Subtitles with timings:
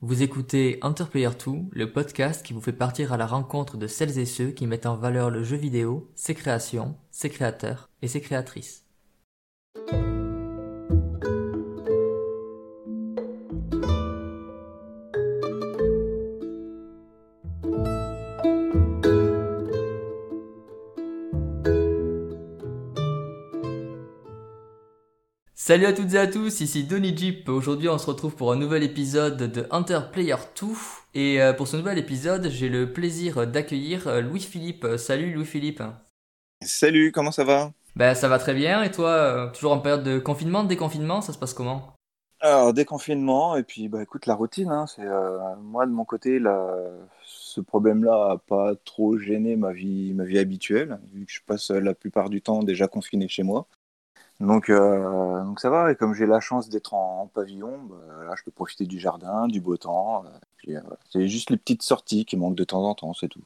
[0.00, 0.78] Vous écoutez
[1.10, 4.52] Player 2, le podcast qui vous fait partir à la rencontre de celles et ceux
[4.52, 8.84] qui mettent en valeur le jeu vidéo, ses créations, ses créateurs et ses créatrices.
[25.68, 27.46] Salut à toutes et à tous, ici Donny Jeep.
[27.50, 30.66] Aujourd'hui, on se retrouve pour un nouvel épisode de Hunter Player 2.
[31.12, 34.86] Et euh, pour ce nouvel épisode, j'ai le plaisir d'accueillir euh, Louis-Philippe.
[34.96, 35.82] Salut Louis-Philippe.
[36.64, 37.70] Salut, comment ça va?
[37.96, 38.82] Ben ça va très bien.
[38.82, 41.92] Et toi, euh, toujours en période de confinement, déconfinement, ça se passe comment?
[42.40, 44.70] Alors, déconfinement, et puis bah écoute, la routine.
[44.70, 45.04] Hein, c'est
[45.60, 46.40] moi de mon côté,
[47.26, 51.70] ce problème-là n'a pas trop gêné ma vie, ma vie habituelle, vu que je passe
[51.70, 53.66] la plupart du temps déjà confiné chez moi.
[54.40, 58.34] Donc, euh, donc ça va, et comme j'ai la chance d'être en, pavillon, bah, là,
[58.36, 60.24] je peux profiter du jardin, du beau temps.
[60.24, 60.80] Euh, puis, euh,
[61.10, 63.42] c'est juste les petites sorties qui manquent de temps en temps, c'est tout.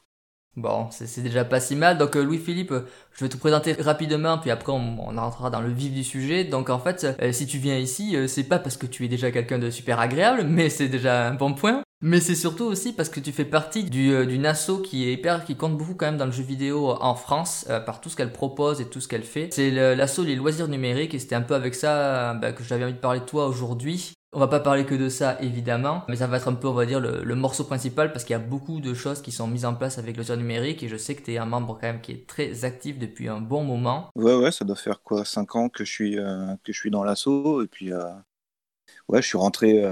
[0.55, 1.97] Bon, c'est déjà pas si mal.
[1.97, 2.75] Donc Louis-Philippe,
[3.13, 6.43] je vais te présenter rapidement, puis après on, on, rentrera dans le vif du sujet.
[6.43, 9.57] Donc en fait, si tu viens ici, c'est pas parce que tu es déjà quelqu'un
[9.57, 11.81] de super agréable, mais c'est déjà un bon point.
[12.05, 15.13] Mais c'est surtout aussi parce que tu fais partie du, euh, d'une asso qui est
[15.13, 18.09] hyper, qui compte beaucoup quand même dans le jeu vidéo en France, euh, par tout
[18.09, 19.47] ce qu'elle propose et tout ce qu'elle fait.
[19.53, 22.83] C'est l'asso Les Loisirs Numériques et c'était un peu avec ça euh, bah, que j'avais
[22.83, 24.11] envie de parler de toi aujourd'hui.
[24.33, 26.73] On va pas parler que de ça évidemment, mais ça va être un peu, on
[26.73, 29.63] va dire, le, morceau principal parce qu'il y a beaucoup de choses qui sont mises
[29.63, 32.01] en place avec Loisirs Numériques et je sais que tu es un membre quand même
[32.01, 34.09] qui est très actif depuis un bon moment.
[34.17, 37.05] Ouais, ouais, ça doit faire quoi, 5 ans que je suis, que je suis dans
[37.05, 39.85] l'asso et puis ouais, je suis rentré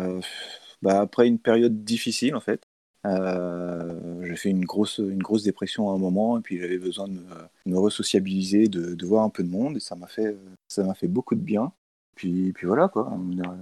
[0.81, 2.61] bah, après une période difficile en fait.
[3.05, 7.07] Euh, j'ai fait une grosse, une grosse dépression à un moment et puis j'avais besoin
[7.07, 7.23] de me,
[7.65, 10.93] me resociabiliser, de, de, voir un peu de monde et ça m'a fait, ça m'a
[10.93, 11.71] fait beaucoup de bien.
[12.15, 13.17] Puis, puis voilà quoi,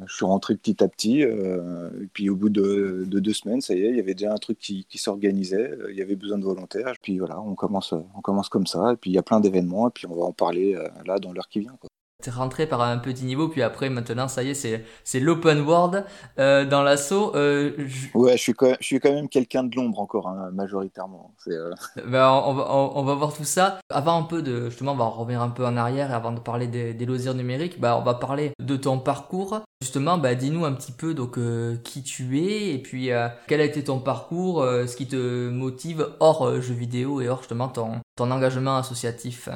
[0.07, 3.61] je suis rentré petit à petit euh, et puis au bout de, de, deux semaines,
[3.61, 6.15] ça y est, il y avait déjà un truc qui, qui s'organisait, il y avait
[6.15, 6.93] besoin de volontaires.
[7.01, 9.87] Puis voilà, on commence, on commence comme ça et puis il y a plein d'événements
[9.87, 11.77] et puis on va en parler euh, là dans l'heure qui vient.
[11.79, 11.89] Quoi.
[12.21, 15.61] T'es rentré par un petit niveau, puis après, maintenant, ça y est, c'est, c'est l'open
[15.61, 16.03] world
[16.37, 17.33] euh, dans l'assaut.
[17.33, 17.71] Euh,
[18.13, 21.33] ouais, je suis, quand même, je suis quand même quelqu'un de l'ombre encore, hein, majoritairement.
[21.37, 21.71] C'est, euh...
[22.05, 23.79] ben, on, va, on, va voir tout ça.
[23.89, 26.67] Avant un peu de, justement, on va revenir un peu en arrière, avant de parler
[26.67, 29.61] des, des loisirs numériques, bah, on va parler de ton parcours.
[29.81, 33.61] Justement, bah, dis-nous un petit peu donc euh, qui tu es, et puis euh, quel
[33.61, 38.01] a été ton parcours, ce qui te motive hors jeux vidéo et hors justement ton,
[38.17, 39.47] ton engagement associatif.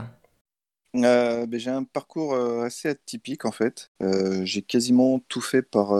[0.95, 3.91] Euh, ben, j'ai un parcours euh, assez atypique en fait.
[4.01, 5.93] Euh, j'ai quasiment tout fait par,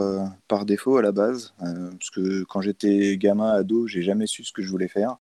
[0.48, 4.52] par défaut à la base, parce que quand j'étais gamin, ado, j'ai jamais su ce
[4.52, 5.18] que je voulais faire.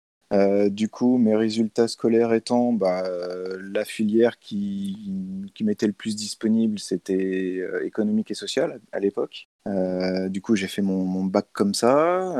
[0.69, 3.03] du coup, mes résultats scolaires étant, bah,
[3.71, 9.49] la filière qui, qui m'était le plus disponible, c'était économique et sociale à l'époque.
[10.29, 12.35] du coup, j'ai fait mon, mon, bac comme ça.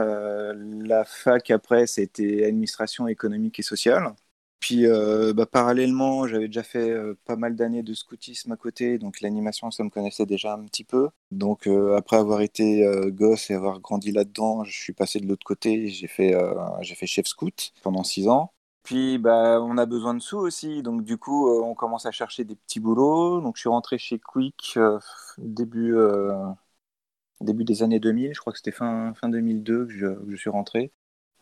[0.55, 4.13] la fac après, c'était administration économique et sociale.
[4.59, 8.97] Puis euh, bah, parallèlement, j'avais déjà fait euh, pas mal d'années de scoutisme à côté,
[8.97, 11.09] donc l'animation, ça me connaissait déjà un petit peu.
[11.31, 15.45] Donc euh, après avoir été gosse et avoir grandi là-dedans, je suis passé de l'autre
[15.45, 16.35] côté, j'ai fait,
[16.81, 18.51] j'ai fait chef scout pendant six ans.
[18.83, 22.43] Puis bah, on a besoin de sous aussi, donc du coup on commence à chercher
[22.43, 23.41] des petits boulots.
[23.41, 24.77] Donc je suis rentré chez Quick
[25.37, 25.93] début,
[27.63, 30.49] des années 2000, je crois que c'était fin, fin 2002 que je, que je suis
[30.49, 30.91] rentré.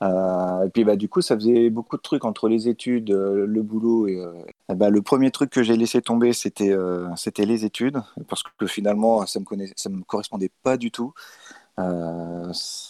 [0.03, 3.45] Euh, et puis bah, du coup, ça faisait beaucoup de trucs entre les études, euh,
[3.47, 4.07] le boulot.
[4.07, 4.33] Et, euh,
[4.75, 6.75] bah, le premier truc que j'ai laissé tomber, c'était
[7.15, 11.13] c'était les études, parce que finalement, ça me, ça me correspondait pas du tout.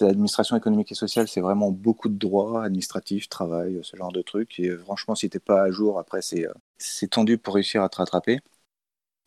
[0.02, 4.60] L'administration économique et sociale, c'est vraiment beaucoup de droits administratifs, travail, ce genre de trucs.
[4.60, 8.40] Et franchement, si t'es pas à jour, après, c'est tendu pour réussir à te rattraper.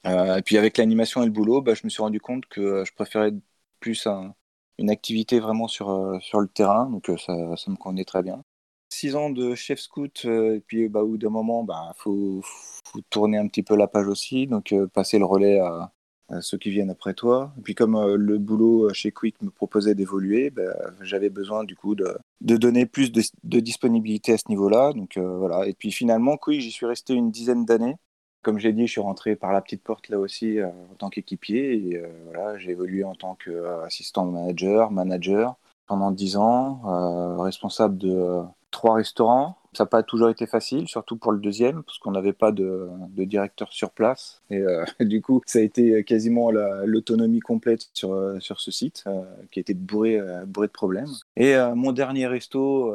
[0.05, 2.93] et puis avec l'animation et le boulot, bah, je me suis rendu compte que je
[2.95, 3.33] préférais
[3.81, 4.35] plus un,
[4.81, 8.23] une activité vraiment sur, euh, sur le terrain, donc euh, ça, ça me convenait très
[8.23, 8.43] bien.
[8.93, 11.93] Six ans de chef scout, euh, et puis bah, au bout d'un moment, il bah,
[11.97, 12.41] faut,
[13.11, 15.93] tourner un petit peu la page aussi, donc passer le relais à,
[16.41, 17.53] ceux qui viennent après toi.
[17.59, 21.95] Et puis comme le boulot chez Quick me proposait d'évoluer, bah, j'avais besoin du coup
[21.95, 24.93] de, de donner plus de, de, disponibilité à ce niveau-là.
[24.93, 25.67] Donc voilà.
[25.67, 27.97] Et puis finalement, Quick, j'y suis resté une dizaine d'années.
[28.43, 31.11] Comme j'ai dit, je suis rentré par la petite porte là aussi euh, en tant
[31.11, 31.75] qu'équipier.
[31.75, 35.57] Et euh, voilà, j'ai évolué en tant qu'assistant manager, manager
[35.87, 39.60] pendant 10 ans, euh, responsable de trois restaurants.
[39.73, 42.89] Ça n'a pas toujours été facile, surtout pour le deuxième, parce qu'on n'avait pas de,
[43.19, 44.43] directeur sur place.
[44.51, 49.05] Et euh, du coup, ça a été quasiment l'autonomie complète sur, euh, sur ce site,
[49.07, 49.23] euh,
[49.53, 51.11] qui était bourré, bourré de problèmes.
[51.37, 52.93] Et mon dernier resto,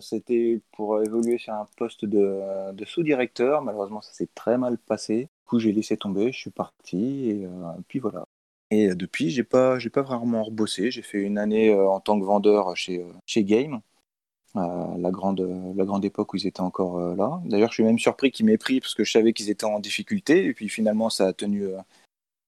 [0.00, 3.62] c'était pour évoluer sur un poste de, sous-directeur.
[3.62, 5.22] Malheureusement, ça s'est très mal passé.
[5.22, 7.48] Du coup, j'ai laissé tomber, je suis parti, et
[7.86, 8.24] puis voilà.
[8.70, 10.90] Et depuis, j'ai pas, pas vraiment rebossé.
[10.90, 13.80] J'ai fait une année en tant que vendeur chez, chez Game,
[14.98, 15.40] la, grande,
[15.76, 17.40] la grande époque où ils étaient encore là.
[17.44, 19.80] D'ailleurs, je suis même surpris qu'ils m'aient pris parce que je savais qu'ils étaient en
[19.80, 20.46] difficulté.
[20.46, 21.68] Et puis finalement, ça a tenu,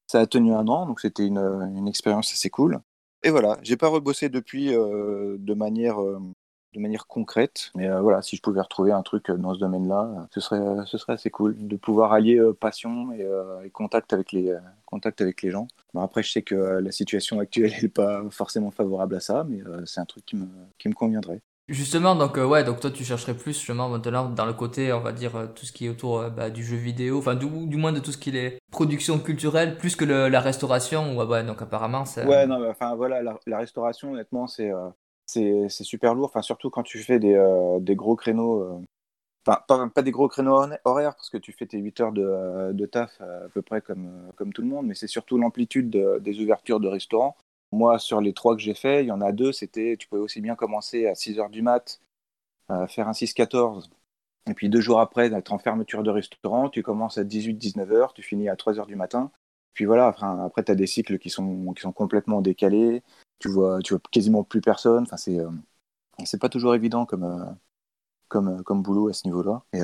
[0.07, 0.87] ça a tenu un an.
[0.87, 2.81] Donc c'était une, une expérience assez cool.
[3.23, 5.99] Et voilà, j'ai pas rebossé depuis de manière
[6.73, 7.71] de manière concrète.
[7.75, 10.41] Mais euh, voilà, si je pouvais retrouver un truc euh, dans ce domaine-là, euh, ce
[10.41, 15.43] serait, ce serait assez cool de pouvoir allier passion et, contact, avec les, contact avec
[15.43, 15.67] les gens.
[15.95, 20.01] Après, je sais que la situation actuelle n'est pas forcément favorable à ça, mais c'est
[20.01, 20.47] un truc qui me,
[20.79, 21.41] qui me conviendrait.
[21.71, 25.13] Justement, donc ouais, donc toi tu chercherais plus justement maintenant dans le côté, on va
[25.13, 28.11] dire tout ce qui est autour bah, du jeu vidéo, enfin du, moins de tout
[28.11, 31.17] ce qui est production culturelle, plus que la restauration.
[31.17, 32.03] Ouais, ouais, donc apparemment.
[32.27, 34.73] Ouais, non, voilà, la, restauration, honnêtement, c'est
[35.85, 38.63] super lourd, surtout quand tu fais des, euh, des gros créneaux.
[38.63, 38.85] Euh,
[39.47, 42.73] enfin, pas, des gros créneaux horaires, parce que tu fais tes 8 heures de, euh,
[42.73, 46.81] de taf à peu près comme tout le monde, mais c'est surtout l'amplitude des ouvertures
[46.81, 47.37] de restaurants.
[47.73, 50.21] Moi, sur les trois que j'ai fait, il y en a deux, c'était, tu pouvais
[50.23, 52.01] aussi bien commencer à 6 heures du mat,
[52.89, 53.91] faire un 6-14,
[54.49, 58.13] et puis deux jours après, être en fermeture de restaurant, tu commences à 18-19 heures,
[58.15, 59.31] tu finis à 3 heures du matin.
[59.75, 63.03] Puis voilà, après, tu as des cycles qui sont, qui sont complètement décalés
[63.41, 65.03] tu vois, tu vois quasiment plus personne.
[65.05, 65.51] Enfin, c'est, euh,
[66.41, 67.45] pas toujours évident comme, euh,
[68.31, 69.62] comme, euh, comme boulot à ce niveau-là.
[69.75, 69.81] Et,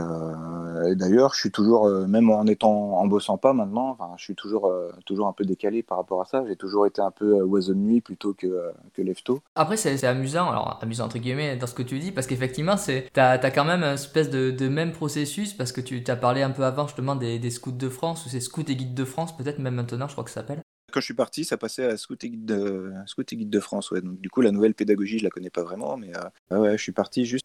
[0.94, 4.72] d'ailleurs, je suis toujours, même en étant, en bossant pas maintenant, enfin, je suis toujours,
[5.04, 6.44] toujours un peu décalé par rapport à ça.
[6.46, 9.16] J'ai toujours été un peu oiseau de nuit plutôt que, que lève
[9.54, 13.08] Après, c'est, amusant, alors amusant entre guillemets dans ce que tu dis, parce qu'effectivement, c'est,
[13.12, 16.42] t'as, as quand même une espèce de, de, même processus, parce que tu t'as parlé
[16.42, 19.04] un peu avant justement des, des scouts de France, ou c'est scouts et guides de
[19.04, 20.62] France, peut-être même maintenant, je crois que ça s'appelle
[20.96, 23.60] quand je suis parti, ça passait à Scout et Guide de, Scout et Guide de
[23.60, 23.90] France.
[23.90, 24.00] Ouais.
[24.00, 26.10] Donc, du coup, la nouvelle pédagogie, je la connais pas vraiment, mais
[26.52, 27.44] euh, ouais, je suis parti juste.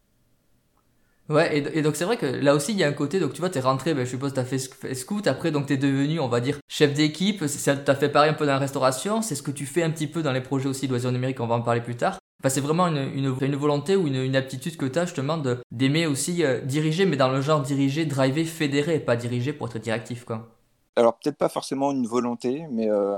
[1.29, 3.39] Ouais, et, donc c'est vrai que là aussi, il y a un côté, donc tu
[3.39, 6.41] vois, t'es rentré, ben, je suppose, t'as fait scout, après, donc t'es devenu, on va
[6.41, 7.43] dire, chef d'équipe,
[7.85, 10.07] t'as fait pareil un peu dans la restauration, c'est ce que tu fais un petit
[10.07, 12.17] peu dans les projets aussi d'oiseaux numériques, on va en parler plus tard.
[12.41, 15.41] Enfin, c'est vraiment une, une, volonté ou une, aptitude que tu as justement
[15.71, 19.77] d'aimer aussi euh, diriger, mais dans le genre diriger, driver, fédérer, pas diriger pour être
[19.77, 20.49] directif, quoi.
[20.97, 23.15] Alors peut-être pas forcément une volonté, mais euh,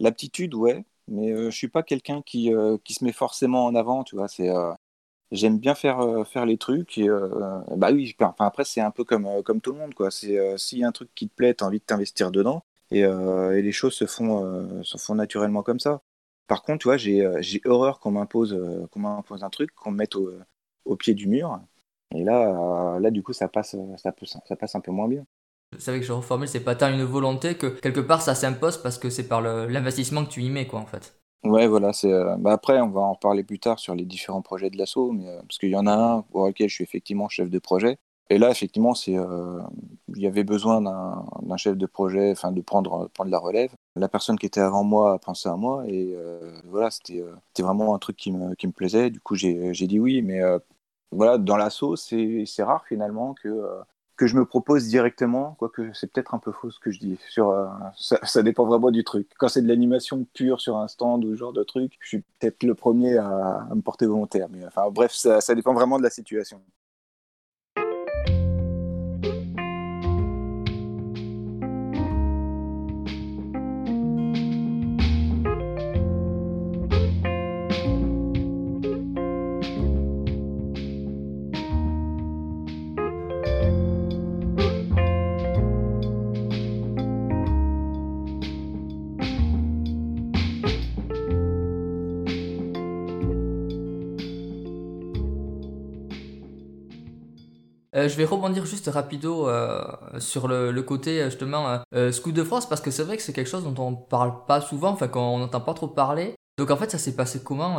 [0.00, 3.74] L'aptitude, ouais, mais euh, je suis pas quelqu'un qui, euh, qui se met forcément en
[3.74, 4.28] avant, tu vois.
[4.28, 4.50] C'est,
[5.34, 6.98] j'aime bien faire, faire les trucs.
[6.98, 7.08] Et,
[7.76, 10.10] bah oui, enfin, après, c'est un peu comme, comme tout le monde, quoi.
[10.10, 12.64] C'est, s'il y a un truc qui te plaît, tu as envie de t'investir dedans.
[12.90, 16.02] Et, les choses se font, se font naturellement comme ça.
[16.46, 18.58] Par contre, tu vois, j'ai, horreur qu'on m'impose,
[18.90, 20.30] qu'on m'impose un truc, qu'on me mette au,
[20.84, 21.60] au, pied du mur.
[22.14, 24.14] Et là, là, du coup, ça passe, ça,
[24.46, 25.24] ça passe un peu moins bien.
[25.74, 28.80] Vous savez que je reformule, c'est pas tant une volonté que quelque part ça s'impose
[28.80, 31.18] parce que c'est par l'investissement que tu y mets, quoi, en fait.
[31.44, 31.92] Ouais, voilà.
[31.92, 32.12] C'est.
[32.12, 35.12] Euh, bah après, on va en reparler plus tard sur les différents projets de l'assaut,
[35.12, 37.58] mais euh, parce qu'il y en a un pour lequel je suis effectivement chef de
[37.58, 37.98] projet.
[38.30, 39.16] Et là, effectivement, c'est.
[39.16, 39.60] Euh,
[40.08, 43.70] il y avait besoin d'un chef de projet, enfin, de prendre la relève.
[43.96, 46.16] La personne qui était avant moi a pensé à moi, et
[46.64, 47.22] voilà, c'était
[47.58, 49.10] vraiment un truc qui me plaisait.
[49.10, 50.40] Du coup, j'ai dit oui, mais
[51.12, 53.48] voilà, dans l'assaut, c'est rare finalement que
[54.16, 57.18] que je me propose directement, quoique c'est peut-être un peu faux ce que je dis.
[57.28, 57.66] Sur, euh,
[57.96, 59.28] ça, dépend vraiment du truc.
[59.38, 62.24] Quand c'est de l'animation pure sur un stand ou ce genre de truc, je suis
[62.38, 64.48] peut-être le premier à, me porter volontaire.
[64.50, 66.60] Mais enfin, bref, ça dépend vraiment de la situation.
[98.04, 99.82] Euh, je vais rebondir juste rapido euh,
[100.18, 103.48] sur le, côté justement euh, Scout de France parce que c'est vrai que c'est quelque
[103.48, 106.34] chose dont on parle pas souvent, enfin qu'on n'entend pas trop parler.
[106.58, 107.76] Donc en fait ça s'est passé comment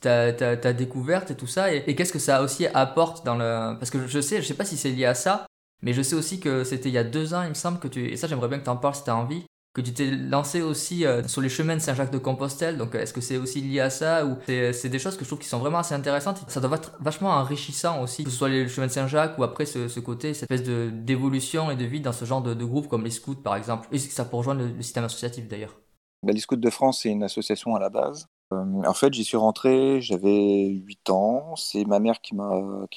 [0.00, 3.78] ta, ta, découverte et tout ça et, et qu'est-ce que ça aussi apporte dans le...
[3.78, 5.46] Parce que je sais, je sais pas si c'est lié à ça,
[5.80, 7.88] mais je sais aussi que c'était il y a deux ans il me semble que
[7.88, 8.06] tu...
[8.06, 10.10] Et ça j'aimerais bien que tu en parles si tu as envie que tu t'es
[10.10, 12.76] lancé aussi euh, sur les chemins de Saint-Jacques-de-Compostelle.
[12.76, 15.38] Donc, est-ce que c'est aussi lié à ça ou c'est des choses que je trouve
[15.38, 16.42] qui sont vraiment assez intéressantes.
[16.48, 19.66] Ça doit être vachement enrichissant aussi, que ce soit les chemins de Saint-Jacques ou après
[19.66, 23.10] ce, côté, cette espèce d'évolution et de vie dans ce genre de, groupe comme les
[23.10, 23.88] scouts par exemple.
[23.92, 25.80] Et ça pour rejoindre le, système associatif d'ailleurs.
[26.22, 28.28] Bah, les scouts de France, c'est une association à la base.
[28.52, 31.56] Euh, en fait, j'y suis rentré, j'avais 8 ans.
[31.56, 32.50] C'est ma mère qui m'a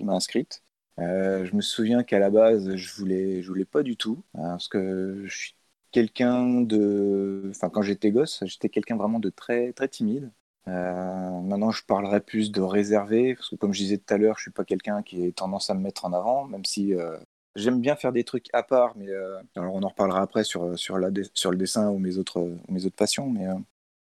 [0.10, 0.62] inscrite.
[1.00, 4.50] Euh, je me souviens qu'à la base, je voulais, je voulais pas du tout, hein,
[4.50, 5.56] parce que je suis
[5.94, 7.44] quelqu'un de.
[7.52, 10.32] Enfin, quand j'étais gosse, j'étais quelqu'un vraiment de très, très timide.
[10.68, 14.38] Euh, maintenant, je parlerai plus de réservé, parce que comme je disais tout à l'heure,
[14.38, 17.18] je suis pas quelqu'un qui ait tendance à me mettre en avant, même si euh,
[17.56, 19.08] J'aime bien faire des trucs à part, mais
[19.56, 22.86] alors on en reparlera après sur, sur, la, sur le dessin ou mes autres, mes
[22.88, 23.30] autres passions.
[23.30, 23.46] Mais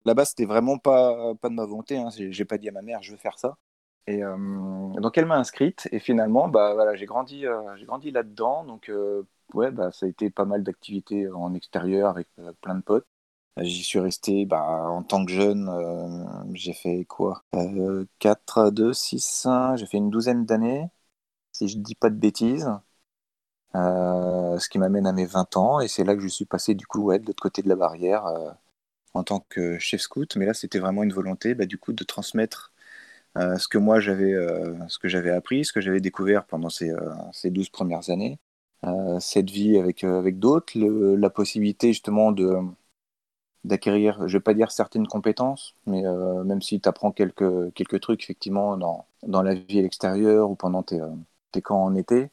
[0.04, 1.98] là-bas, c'était vraiment pas, pas de ma volonté.
[1.98, 2.10] Hein.
[2.16, 3.56] J'ai pas dit à ma mère, je veux faire ça.
[4.06, 7.44] Et donc elle m'a inscrite et finalement, bah voilà, j'ai grandi,
[7.76, 8.62] j'ai grandi là-dedans.
[8.62, 8.88] Donc
[9.54, 12.28] ouais, bah ça a été pas mal d'activités en extérieur avec
[12.60, 13.06] plein de potes.
[13.58, 17.44] J'y suis resté bah, en tant que jeune, euh, j'ai fait quoi?
[17.54, 20.88] Euh, 4, 2, 6, 1, j'ai fait une douzaine d'années,
[21.52, 22.70] si je ne dis pas de bêtises.
[23.76, 26.74] Euh, ce qui m'amène à mes 20 ans, et c'est là que je suis passé
[26.74, 28.50] du coup ouais, de l'autre côté de la barrière euh,
[29.14, 30.36] en tant que chef scout.
[30.36, 32.72] Mais là, c'était vraiment une volonté bah, du coup de transmettre
[33.36, 34.34] ce que moi j'avais,
[35.30, 36.92] appris, ce que j'avais découvert pendant ces,
[37.32, 38.38] ces 12 premières années,
[39.20, 42.60] cette vie avec, avec d'autres, la possibilité justement de
[43.64, 48.00] d'acquérir, je vais pas dire certaines compétences, mais euh, même si tu apprends quelques, quelques
[48.00, 51.08] trucs effectivement dans, dans la vie à l'extérieur ou pendant tes, euh,
[51.52, 52.30] tes camps en été.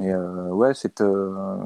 [0.00, 1.02] Et euh, ouais, cette,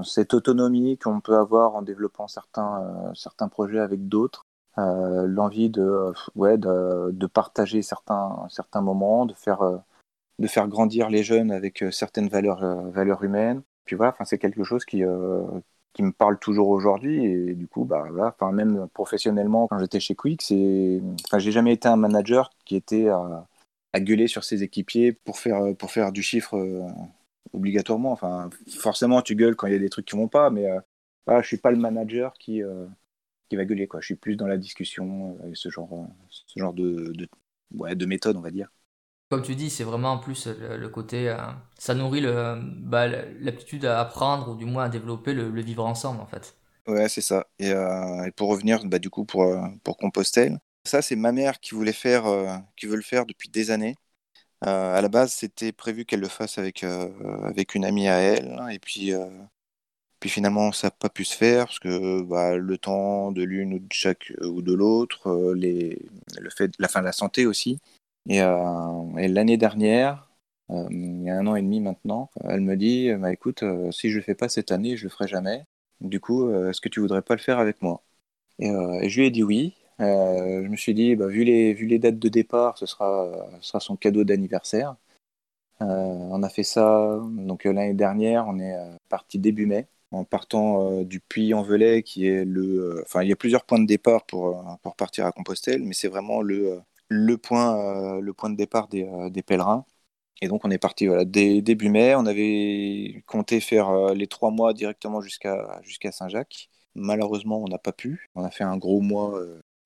[0.04, 4.44] cette autonomie qu'on peut avoir en développant certains, certains projets avec d'autres,
[4.76, 9.61] l'envie de, ouais, de, de, partager certains, certains moments, de faire,
[10.40, 13.62] de faire grandir les jeunes avec certaines valeurs, valeurs humaines.
[13.85, 15.03] Puis voilà, c'est quelque chose qui,
[15.95, 20.14] qui me parle toujours aujourd'hui et du coup bah voilà même professionnellement quand j'étais chez
[20.17, 23.47] Quick c'est enfin j'ai jamais été un manager qui était à,
[24.00, 26.88] gueuler sur ses équipiers pour faire pour faire du chiffre euh,
[27.53, 28.11] obligatoirement.
[28.11, 30.81] Enfin forcément tu gueules quand il y a des trucs qui vont pas mais euh,
[31.26, 32.87] voilà, je suis pas le manager qui euh,
[33.49, 34.00] qui va gueuler quoi.
[34.00, 37.29] Je suis plus dans la discussion et ce genre ce genre de, de
[37.95, 38.71] de méthode on va dire
[39.35, 41.38] comme tu dis, c'est vraiment en plus le, côté, euh,
[41.76, 46.21] ça nourrit le, bah, l'aptitude à apprendre ou du moins à développer le, vivre ensemble
[46.21, 46.57] en fait.
[46.87, 47.49] Ouais, c'est ça.
[47.59, 51.59] Et, euh, pour revenir, bah, du coup, pour, euh, pour Compostelle, ça, c'est ma mère
[51.59, 52.25] qui voulait faire,
[52.76, 53.97] qui veut le faire depuis des années.
[54.61, 58.61] à la base, c'était prévu qu'elle le fasse avec, avec une amie à elle.
[58.71, 59.12] et puis,
[60.21, 63.75] puis finalement, ça n'a pas pu se faire parce que bah, le temps de l'une
[63.75, 65.99] ou de chaque ou de l'autre, les,
[66.38, 67.81] le fait, la fin de la santé aussi.
[68.31, 70.31] Euh, et, l'année dernière,
[70.71, 73.90] euh, il y a un an et demi maintenant, elle me dit bah, écoute, euh,
[73.90, 75.64] si je le fais pas cette année, je le ferai jamais.
[76.00, 78.02] Du coup, est-ce que tu voudrais pas le faire avec moi?
[78.59, 78.69] Et,
[79.09, 79.75] je lui ai dit oui.
[79.99, 83.97] je me suis dit, bah, vu, les, dates de départ, ce sera, ce sera son
[83.97, 84.97] cadeau d'anniversaire.
[85.81, 88.75] on a fait ça donc l'année dernière, on est
[89.09, 93.02] parti début mai, en partant du Puy-en-Velay, qui est le.
[93.04, 96.09] Enfin, il y a plusieurs points de départ pour, pour partir à Compostelle, mais c'est
[96.09, 96.81] vraiment le,
[97.14, 99.87] le point, euh, le point de départ des, euh, des, pèlerins.
[100.42, 102.14] Et donc on est parti voilà, début mai.
[102.16, 106.68] On avait compté faire euh, les trois mois directement jusqu'à jusqu'à Saint-Jacques.
[106.94, 108.30] Malheureusement, on n'a pas pu.
[108.35, 109.40] On a fait un gros mois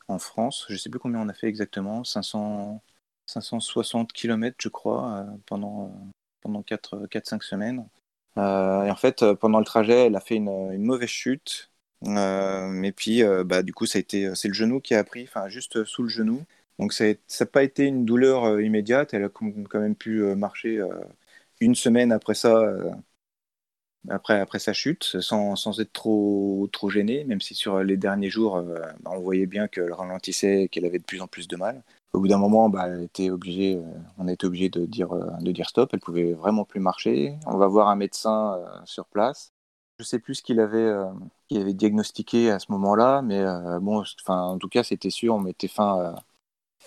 [0.09, 0.67] en France.
[0.69, 2.05] Je ne sais plus combien on a fait exactement.
[2.05, 2.83] 500,
[3.27, 5.93] 560 km, je crois, pendant,
[6.43, 7.87] pendant 4-5 semaines.
[8.37, 11.71] et en fait, pendant le trajet, elle a fait une, mauvaise chute.
[12.05, 16.45] et puis, bah, du coup, c'est le genou qui a pris, juste sous le genou.
[16.79, 20.35] Donc ça n'a pas été une douleur euh, immédiate, elle a quand même pu euh,
[20.37, 20.89] marcher euh,
[21.61, 22.63] une semaine après ça,
[24.09, 29.19] après, sa chute, sans, être trop, gênée, même si sur les derniers jours, bah, on
[29.19, 31.83] voyait bien qu'elle ralentissait et qu'elle avait de plus en plus de mal.
[32.13, 36.01] Au bout d'un moment, bah, était on été obligé de dire, de dire stop, elle
[36.01, 37.35] pouvait vraiment plus marcher.
[37.47, 39.53] On va voir un médecin sur place.
[39.99, 40.95] Je sais plus ce qu'il avait,
[41.51, 46.15] diagnostiqué à ce moment-là, mais en tout cas, c'était sûr, on mettait fin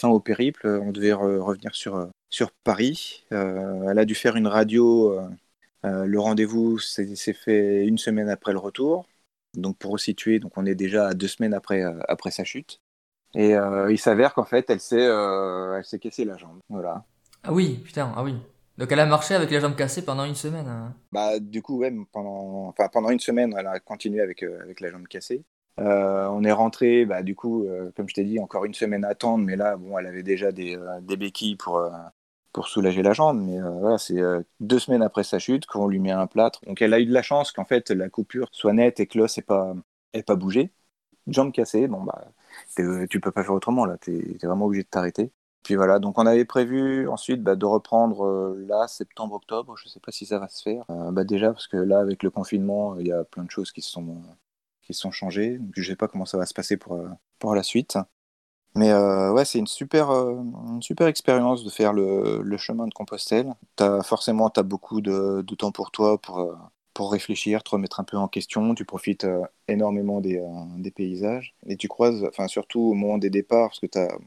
[0.10, 3.24] au périple, on devait revenir sur, euh, sur Paris.
[3.32, 5.20] Euh, elle a dû faire une radio.
[5.84, 9.08] Euh, le rendez-vous s'est fait une semaine après le retour.
[9.56, 12.80] Donc pour resituer, donc on est déjà à deux semaines après, après sa chute.
[13.34, 13.54] Et
[13.90, 15.10] il s'avère qu'en fait, elle s'est
[15.84, 16.60] s'est cassée la jambe.
[16.70, 17.04] Voilà.
[17.44, 18.36] Ah oui, putain, ah oui.
[18.78, 20.68] Donc elle a marché avec la jambe cassée pendant une semaine.
[20.68, 20.96] Hein.
[21.12, 24.92] Bah du coup ouais, pendant enfin pendant une semaine, elle a continué avec avec la
[24.92, 25.44] jambe cassée.
[25.80, 29.06] Euh, on est rentré, bah, du coup, euh, comme je t'ai dit, encore une semaine
[29.06, 31.82] à attendre, mais là, bon, elle avait déjà des, euh, béquilles pour,
[32.54, 33.42] pour soulager la jambe.
[33.42, 34.20] Mais voilà, c'est
[34.60, 36.62] deux semaines après sa chute qu'on lui met un plâtre.
[36.66, 39.18] Donc elle a eu de la chance qu'en fait la coupure soit nette et que
[39.18, 39.74] l'os n'ait pas,
[40.26, 40.72] pas bougé.
[41.28, 42.26] Jambe cassée, bon, bah,
[43.10, 45.32] tu peux pas faire autrement, là, tu es, vraiment obligé de t'arrêter.
[45.64, 50.12] Puis voilà, donc on avait prévu ensuite bah, de reprendre là, septembre-octobre, je sais pas
[50.12, 50.86] si ça va se faire.
[51.12, 53.82] bah, déjà, parce que là, avec le confinement, il y a plein de choses qui
[53.82, 54.24] se sont
[54.92, 55.60] qui sont changés.
[55.76, 57.08] Je sais pas comment ça va se passer pour, euh,
[57.40, 57.98] pour la suite.
[58.76, 62.88] Mais euh, ouais, c'est une super, euh, une super expérience de faire le, le chemin
[62.88, 63.54] de Compostelle.
[63.80, 66.58] As, forcément, tu as beaucoup de, de, temps pour toi, pour,
[66.94, 68.74] pour réfléchir, te remettre un peu en question.
[68.76, 69.28] Tu profites
[69.68, 70.42] énormément des,
[70.78, 71.54] des, paysages.
[71.68, 74.18] Et tu croises, enfin, surtout au moment des départs, parce que tu as,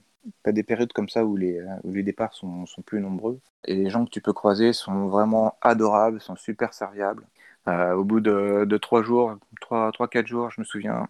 [0.45, 3.41] as, des périodes comme ça où les, où les départs sont, sont, plus nombreux.
[3.67, 7.27] Et les gens que tu peux croiser sont vraiment adorables, sont super serviables.
[7.67, 11.09] Au bout de, trois jours, trois, trois, quatre jours, je me souviens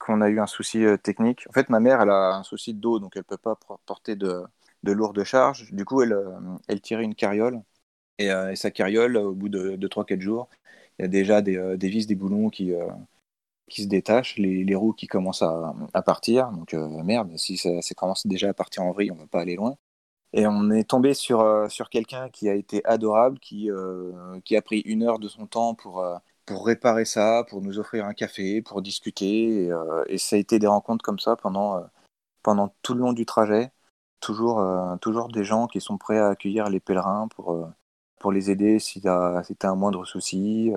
[0.00, 1.46] qu'on a eu un souci technique.
[1.48, 4.16] En fait, ma mère, elle a un souci de dos, donc elle peut pas porter
[4.16, 4.42] de,
[4.82, 5.72] de lourdes charges.
[5.72, 6.16] Du coup, elle,
[6.68, 7.62] elle tirait une carriole.
[8.18, 10.48] Et, sa carriole, au bout de, de 3-4 jours,
[10.98, 12.72] il y a déjà des, vis, des boulons qui,
[13.70, 16.50] se détachent, les, roues qui commencent à, partir.
[16.52, 19.40] Donc euh, merde, si ça, ça, commence déjà à partir en vrille, on va pas
[19.40, 19.76] aller loin.
[20.32, 24.56] Et on est tombé sur, euh, sur quelqu'un qui a été adorable, qui, euh, qui
[24.56, 26.04] a pris une heure de son temps pour,
[26.44, 29.70] pour réparer ça, pour nous offrir un café, pour discuter.
[30.08, 31.82] Et, ça a été des rencontres comme ça pendant,
[32.42, 33.70] pendant tout le long du trajet.
[34.20, 34.62] Toujours,
[35.00, 37.68] toujours des gens qui sont prêts à accueillir les pèlerins pour,
[38.18, 40.72] pour les aider si tu as, si un moindre souci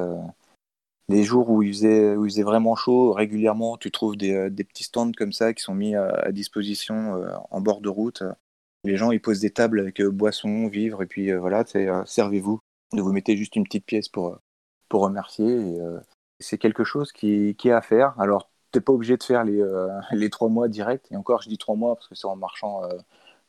[1.10, 4.50] les jours où il faisait, où il faisait vraiment chaud, régulièrement, tu trouves des, euh,
[4.50, 8.24] des, petits stands comme ça qui sont mis à, disposition euh, en bord de route.
[8.84, 11.64] Les gens, ils posent des tables avec euh, boissons, vivres, et puis voilà,
[12.06, 12.60] servez-vous.
[12.94, 14.40] Vous mettez juste une petite pièce pour,
[14.90, 15.78] pour remercier.
[16.40, 18.20] c'est quelque chose qui, est à faire.
[18.20, 19.64] Alors, t'es pas obligé de faire les,
[20.12, 21.08] les trois mois direct.
[21.12, 22.82] Et encore, je dis trois mois parce que c'est en marchant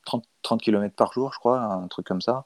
[0.04, 2.44] 30, 30 km par jour, je crois, un truc comme ça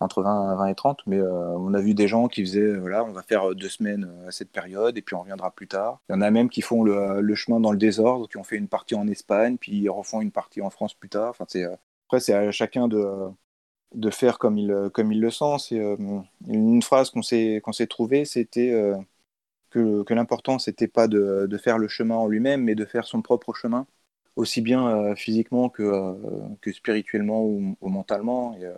[0.00, 2.78] entre 20, 20 et 30, mais euh, on a vu des gens qui faisaient, euh,
[2.78, 5.68] voilà, on va faire euh, deux semaines à cette période et puis on reviendra plus
[5.68, 6.00] tard.
[6.08, 8.56] Il y en a même qui font le, chemin dans le désordre, qui ont fait
[8.56, 11.30] une partie en Espagne, puis ils refont une partie en France plus tard.
[11.30, 11.66] Enfin, c'est,
[12.06, 13.04] après, c'est à chacun de,
[13.94, 15.58] de faire comme il, comme il le sent.
[15.60, 15.96] C'est
[16.48, 18.72] une phrase qu'on s'est, qu'on s'est trouvée, c'était
[19.70, 23.04] que, que l'important, c'était pas de, de, faire le chemin en lui-même, mais de faire
[23.06, 23.86] son propre chemin,
[24.36, 28.54] aussi bien physiquement que, que spirituellement ou, mentalement.
[28.56, 28.68] Et,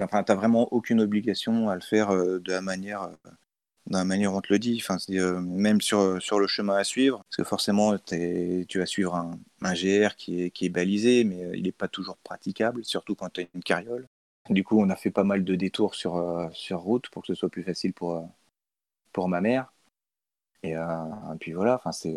[0.00, 3.10] Enfin, t'as vraiment aucune obligation à le faire euh, de la manière,
[3.88, 4.80] euh, la manière on te le dit.
[4.82, 9.14] Enfin, euh, même sur, sur le chemin à suivre, parce que forcément, tu vas suivre
[9.14, 13.14] un, un, GR qui est, qui est balisé, mais il n'est pas toujours praticable, surtout
[13.14, 14.08] quand tu as une carriole.
[14.50, 17.34] Du coup, on a fait pas mal de détours sur, sur route pour que ce
[17.34, 18.28] soit plus facile pour,
[19.12, 19.72] pour ma mère.
[20.62, 20.74] Et,
[21.40, 22.16] puis voilà, enfin, c'est,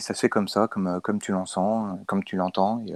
[0.00, 2.84] ça se fait comme ça, comme, comme tu l'entends, comme tu l'entends.
[2.86, 2.94] Et,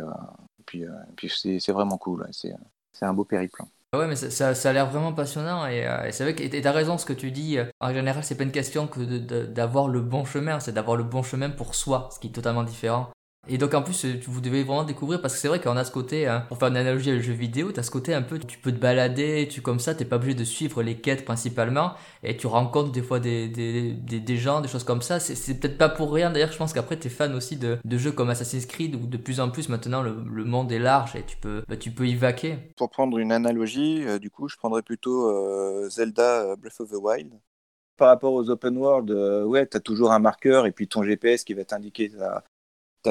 [0.66, 0.84] puis,
[1.16, 2.26] puis c'est, vraiment cool.
[2.32, 2.54] C'est,
[2.92, 3.62] c'est un beau périple.
[3.94, 6.72] Ouais, mais ça, ça, a l'air vraiment passionnant et, euh, c'est vrai que tu as
[6.72, 7.56] raison ce que tu dis.
[7.56, 11.04] Euh, en général, c'est pas une question que d'avoir le bon chemin, c'est d'avoir le
[11.04, 13.10] bon chemin pour soi, ce qui est totalement différent.
[13.48, 15.84] Et donc en plus, euh, vous devez vraiment découvrir parce que c'est vrai qu'on a
[15.84, 18.12] ce côté, hein, pour faire une analogie avec le jeu vidéo, tu as ce côté
[18.12, 20.96] un peu, tu peux te balader, tu comme ça, t'es pas obligé de suivre les
[20.96, 25.20] quêtes principalement, et tu rencontres des fois des, des, des, gens, des choses comme ça.
[25.20, 27.98] C'est peut-être pas pour rien d'ailleurs, je pense qu'après tu es fan aussi de, de,
[27.98, 31.14] jeux comme Assassin's Creed où de plus en plus maintenant le, le monde est large
[31.16, 32.58] et tu peux, bah, tu peux y vaquer.
[32.76, 36.96] Pour prendre une analogie, euh, du coup, je prendrais plutôt euh, Zelda Breath of the
[37.00, 37.32] Wild
[37.96, 41.44] par rapport aux open world, ouais, tu as toujours un marqueur et puis ton GPS
[41.44, 42.44] qui va t'indiquer ta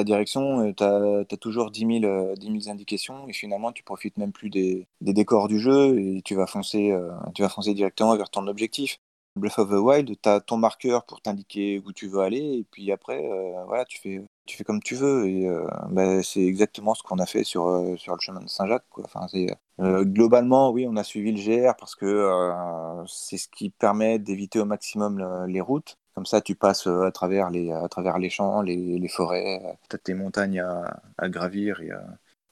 [0.03, 4.87] direction, tu as, toujours 10 000, 10 indications et finalement tu profites même plus des,
[5.01, 8.99] décors du jeu et tu vas, foncer, euh, tu vas foncer directement vers ton objectif.
[9.35, 12.65] Breath of the Wild, tu as ton marqueur pour t'indiquer où tu veux aller et
[12.71, 16.45] puis après, euh, voilà, tu fais, tu fais comme tu veux et euh, bah, c'est
[16.45, 18.85] exactement ce qu'on a fait sur, sur le chemin de Saint-Jacques.
[19.03, 19.27] Enfin,
[20.03, 22.31] globalement, oui, on a suivi le GR parce que
[23.07, 25.97] c'est ce qui permet d'éviter au maximum les routes.
[26.15, 29.61] Comme ça, tu passes euh, à travers les, à travers les champs, les, les forêts,
[29.65, 31.97] euh, tu as tes montagnes à, gravir et, euh,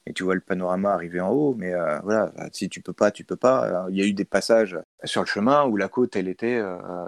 [0.05, 1.55] et, tu vois le panorama arriver en haut.
[1.55, 1.71] Mais
[2.03, 3.87] voilà, si tu peux pas, tu peux pas.
[3.89, 6.61] Il y a eu des passages sur le chemin où la côte, elle était,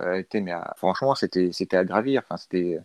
[0.03, 2.21] elle était mais franchement, c'était, c'était à gravir.
[2.25, 2.79] Enfin, c'était,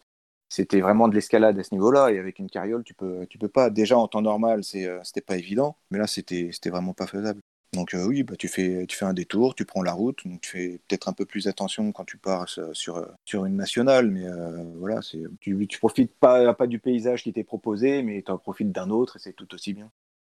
[0.49, 2.11] c'était vraiment de l'escalade à ce niveau-là.
[2.13, 3.71] Et avec une carriole, tu peux, tu peux pas.
[3.71, 5.77] Déjà en temps normal, c'est, c'était pas évident.
[5.91, 7.41] Mais là, c'était, c'était vraiment pas faisable.
[7.73, 10.41] Donc euh, oui, bah, tu, fais, tu fais un détour, tu prends la route, donc
[10.41, 14.11] tu fais peut-être un peu plus attention quand tu pars sur, euh, sur une nationale,
[14.11, 18.33] mais euh, voilà, c'est, tu, tu profites pas, du paysage qui t'est proposé, mais tu
[18.33, 19.91] en profites d'un autre et c'est tout aussi bien.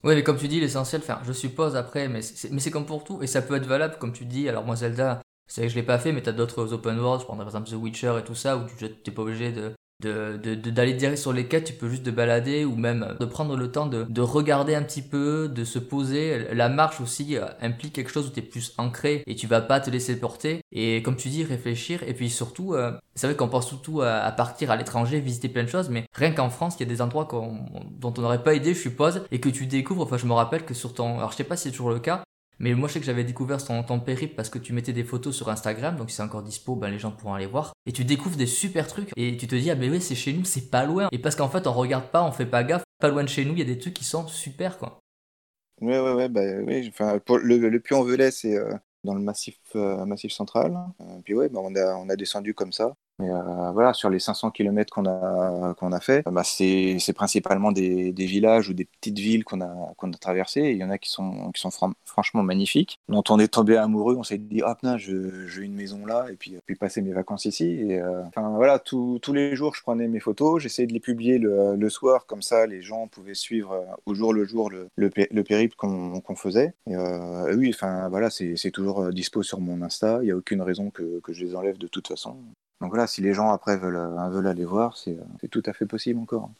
[0.04, 3.24] Oui, mais comme tu dis, l'essentiel, enfin, je suppose après, mais c'est, comme pour tout,
[3.24, 4.48] et ça peut être valable, comme tu dis.
[4.48, 7.22] Alors moi, Zelda, c'est vrai que je l'ai pas fait, mais tu d'autres open world,
[7.22, 10.38] je par exemple The Witcher et tout ça, où tu n'es pas obligé de, d'aller
[10.38, 13.56] de, de, direct sur les quêtes, tu peux juste te balader ou même de prendre
[13.56, 16.53] le temps de, de regarder un petit peu, de se poser.
[16.53, 19.62] La marche aussi euh, implique quelque chose où tu es plus ancré et tu vas
[19.62, 20.62] pas te laisser porter.
[20.71, 22.03] Et comme tu dis, réfléchir.
[22.03, 25.63] Et puis surtout, euh, c'est vrai qu'on pense surtout à, partir à l'étranger, visiter plein
[25.63, 28.53] de choses, mais rien qu'en France, il y a des endroits dont on n'aurait pas
[28.53, 30.03] idée, je suppose, et que tu découvres.
[30.03, 31.17] Enfin, je me rappelle que sur ton...
[31.17, 32.23] Alors, je sais pas si c'est toujours le cas,
[32.59, 35.03] mais moi, je sais que j'avais découvert ton, ton périple parce que tu mettais des
[35.03, 37.73] photos sur Instagram, donc si c'est encore dispo, ben, les gens pourront aller voir.
[37.85, 39.09] Et tu découvres des super trucs.
[39.17, 41.07] Et tu te dis, ah, mais oui, c'est chez nous, c'est pas loin.
[41.11, 42.83] Et parce qu'en fait, on regarde pas, on fait pas gaffe.
[42.99, 44.99] Pas loin de chez nous, il y a des trucs qui sont super, quoi.
[45.81, 46.87] Ouais, ouais, ouais, bah, oui.
[46.89, 50.77] Enfin, le, le Puy-en-Velay, c'est euh, dans le massif, euh, massif central.
[51.01, 52.93] Euh, puis ouais, bah, on, a, on a descendu comme ça.
[53.19, 57.71] Mais euh, voilà, sur les 500 km qu'on a, qu'on a fait, bah c'est, principalement
[57.71, 60.71] des, des, villages ou des petites villes qu'on a, qu'on a traversées.
[60.71, 64.15] Il y en a qui sont, qui sont franchement magnifiques, dont on est tombé amoureux.
[64.17, 67.45] On s'est dit, ah putain, j'ai une maison là, et puis, puis passer mes vacances
[67.45, 67.65] ici.
[67.65, 71.38] Et euh, enfin voilà, tous les jours, je prenais mes photos, j'essayais de les publier
[71.38, 74.89] le, le, soir, comme ça les gens pouvaient suivre euh, au jour le jour le,
[74.95, 76.73] le, périple qu'on, qu'on faisait.
[76.88, 76.95] Et
[77.56, 80.19] oui, enfin voilà, c'est, c'est toujours dispo sur mon Insta.
[80.21, 82.38] Il n'y a aucune raison que, que je les enlève de toute façon.
[82.81, 85.17] Donc voilà, si les gens après veulent, euh, veulent aller voir, c'est
[85.49, 86.51] tout à fait possible encore.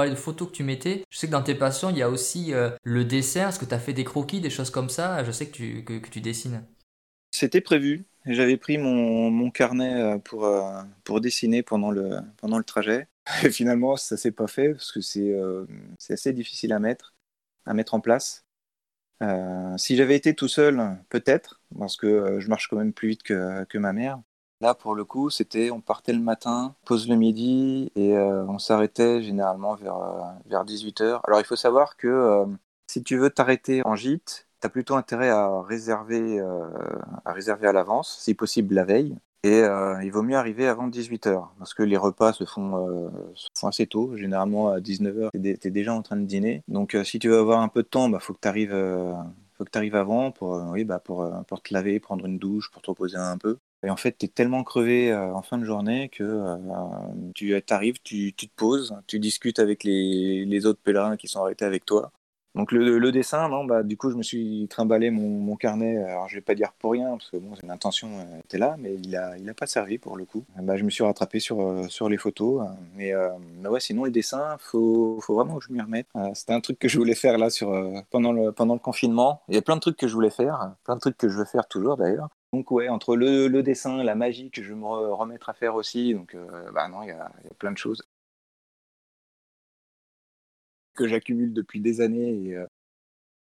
[0.00, 1.04] Parlais de photos que tu mettais.
[1.10, 3.50] Je sais que dans tes passions, il y a aussi euh, le dessin.
[3.50, 5.22] Est-ce que tu as fait des croquis, des choses comme ça?
[5.24, 6.64] Je sais que tu, dessines.
[7.32, 8.06] C'était prévu.
[8.24, 12.22] J'avais pris mon, carnet euh, pour, euh, pour dessiner pendant le,
[12.64, 13.08] trajet.
[13.44, 15.34] Et finalement, ça s'est pas fait parce que c'est
[16.08, 17.12] assez difficile à mettre,
[17.66, 18.46] à mettre en place.
[19.76, 23.78] si j'avais été tout seul, peut-être, parce que je marche quand même plus vite que
[23.78, 24.18] ma mère.
[24.62, 28.58] Là, pour le coup, c'était on partait le matin, pause le midi et euh, on
[28.58, 31.20] s'arrêtait généralement vers, euh, vers 18h.
[31.26, 32.44] Alors, il faut savoir que euh,
[32.86, 36.38] si tu veux t'arrêter en gîte, tu as plutôt intérêt à réserver,
[37.24, 39.16] à réserver à l'avance, si possible la veille.
[39.42, 39.62] Et
[40.02, 43.10] il vaut mieux arriver avant 18h parce que les repas se font,
[43.62, 44.14] assez tôt.
[44.18, 46.62] Généralement à 19h, tu es, déjà en train de dîner.
[46.68, 48.48] Donc, si tu veux avoir un peu de temps, il bah, faut que tu
[49.78, 51.24] arrives avant pour, oui, bah pour
[51.62, 53.56] te laver, prendre une douche, pour te reposer un peu.
[53.82, 56.56] Et en fait, tu es tellement crevé euh, en fin de journée que euh,
[57.34, 61.86] tu arrives, tu, te poses, tu discutes avec les, autres pèlerins qui sont arrêtés avec
[61.86, 62.12] toi.
[62.56, 65.96] Donc le, dessin, non, bah, du coup, je me suis trimballé mon, carnet.
[65.98, 68.96] Alors, je vais pas dire pour rien, parce que bon, l'intention euh, était là, mais
[68.96, 70.44] il a, il a pas servi pour le coup.
[70.56, 72.66] Bah, je me suis rattrapé sur, sur les photos.
[72.96, 73.12] Mais,
[73.62, 76.08] mais ouais, sinon, le dessin, faut, faut vraiment que je m'y remette.
[76.34, 77.48] C'était un truc que je voulais faire là
[78.10, 79.40] pendant, le, pendant le confinement.
[79.48, 81.38] Il y a plein de trucs que je voulais faire, plein de trucs que je
[81.38, 82.28] veux faire toujours d'ailleurs.
[82.52, 86.14] Donc ouais, entre le, dessin, la magie que je vais me remettre à faire aussi,
[86.14, 88.02] donc euh, bah non, il y, a, plein de choses
[90.94, 92.66] que j'accumule depuis des années et, euh,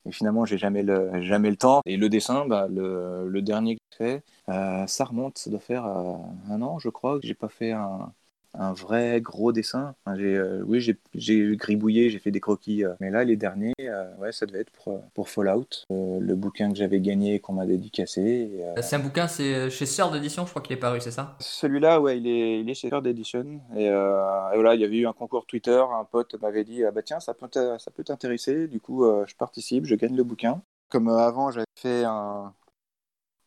[0.05, 1.81] et finalement j'ai jamais le jamais le temps.
[1.85, 5.59] Et le dessin, bah, le, le dernier que j'ai fait, euh, ça remonte, ça doit
[5.59, 8.13] faire un an, je crois, que j'ai pas fait un,
[8.53, 9.95] un vrai gros dessin.
[10.15, 10.81] j'ai, euh, oui,
[11.13, 12.83] j'ai gribouillé, j'ai fait des croquis.
[12.83, 16.71] Euh, mais là, les derniers, euh, ouais, ça devait être pour, pour Fallout, le bouquin
[16.71, 18.49] que j'avais gagné qu'on m'a dédicacé.
[18.81, 21.35] c'est un bouquin, c'est chez Sœur d'édition, je crois qu'il est paru, c'est ça?
[21.39, 23.45] Celui-là, ouais, il est, il est chez Sœur d'édition.
[23.75, 27.01] Et, voilà, il y avait eu un concours Twitter, un pote m'avait dit, ah bah
[27.03, 28.67] tiens, ça peut, ça peut t'intéresser.
[28.67, 30.61] Du coup, je participe, je gagne le bouquin.
[30.89, 32.53] Comme avant, j'avais fait un,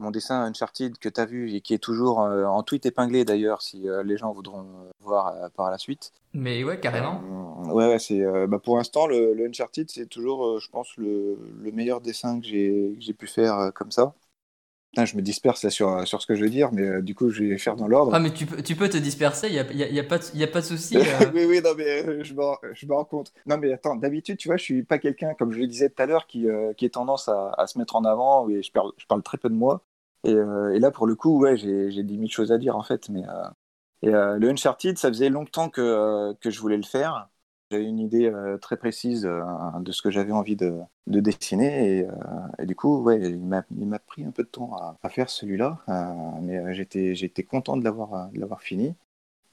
[0.01, 3.25] mon dessin Uncharted que tu as vu et qui est toujours euh, en tweet épinglé
[3.25, 6.13] d'ailleurs si euh, les gens voudront euh, voir par la suite.
[6.33, 7.21] Mais ouais, carrément.
[7.67, 12.01] ouais, ouais c'est bah, pour l'instant le, Uncharted c'est toujours je pense le, le, meilleur
[12.01, 14.15] dessin que j'ai pu faire comme ça.
[14.97, 17.45] je me disperse là sur, sur ce que je veux dire, mais du coup, je
[17.45, 18.13] vais faire dans l'ordre.
[18.15, 20.25] Ah, mais tu peux, tu peux te disperser, il n'y a, y a, pas de,
[20.35, 20.97] y a pas de souci.
[21.35, 23.33] oui, oui, non, mais je me, je me rends compte.
[23.47, 26.03] Non, mais attends, d'habitude, tu vois, je suis pas quelqu'un, comme je le disais tout
[26.03, 28.93] à l'heure, qui, qui est tendance à, à, se mettre en avant, et je parle,
[28.99, 29.83] je parle très peu de moi.
[30.27, 33.09] Euh, et, là, pour le coup, ouais, j'ai, 10 000 choses à dire en fait.
[33.09, 33.49] Mais, euh,
[34.07, 37.29] euh, le Uncharted, ça faisait longtemps que, je voulais le faire.
[37.71, 42.07] J'avais une idée très précise de ce que j'avais envie de, de dessiner.
[42.59, 43.63] Et, du coup, ouais, il m'a,
[44.01, 45.79] pris un peu de temps à, faire celui-là.
[46.43, 48.95] mais j'étais, content de l'avoir fini.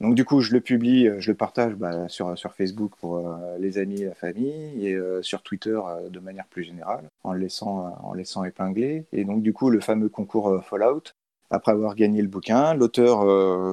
[0.00, 3.16] Donc du coup, je le publie, euh, je le partage bah, sur, sur Facebook pour
[3.16, 7.32] euh, les amis et la famille, et euh, sur Twitter de manière plus générale, en
[7.32, 9.06] laissant, en laissant épingler.
[9.12, 11.02] Et donc du coup, le fameux concours Fallout,
[11.50, 13.24] après avoir gagné le bouquin, l'auteur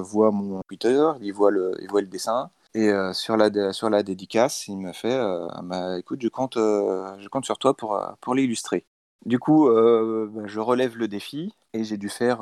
[0.02, 4.02] voit mon Twitter, il voit le, il voit le dessin, et sur, la, sur la
[4.02, 5.18] dédicace, il me fait
[5.62, 8.86] bah, écoute, je compte, je compte sur toi pour, pour l'illustrer.
[9.26, 12.40] Du coup, bah, je relève le défi, et j'ai dû faire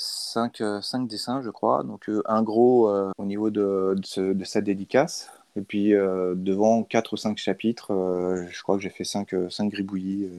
[0.00, 1.82] 5, euh, cinq dessins, je crois.
[1.84, 5.30] Donc euh, un gros euh, au niveau de, de, sa dédicace.
[5.56, 7.88] Et puis devant 4 ou 5 chapitres,
[8.48, 10.30] je crois que j'ai fait 5, cinq gribouillis.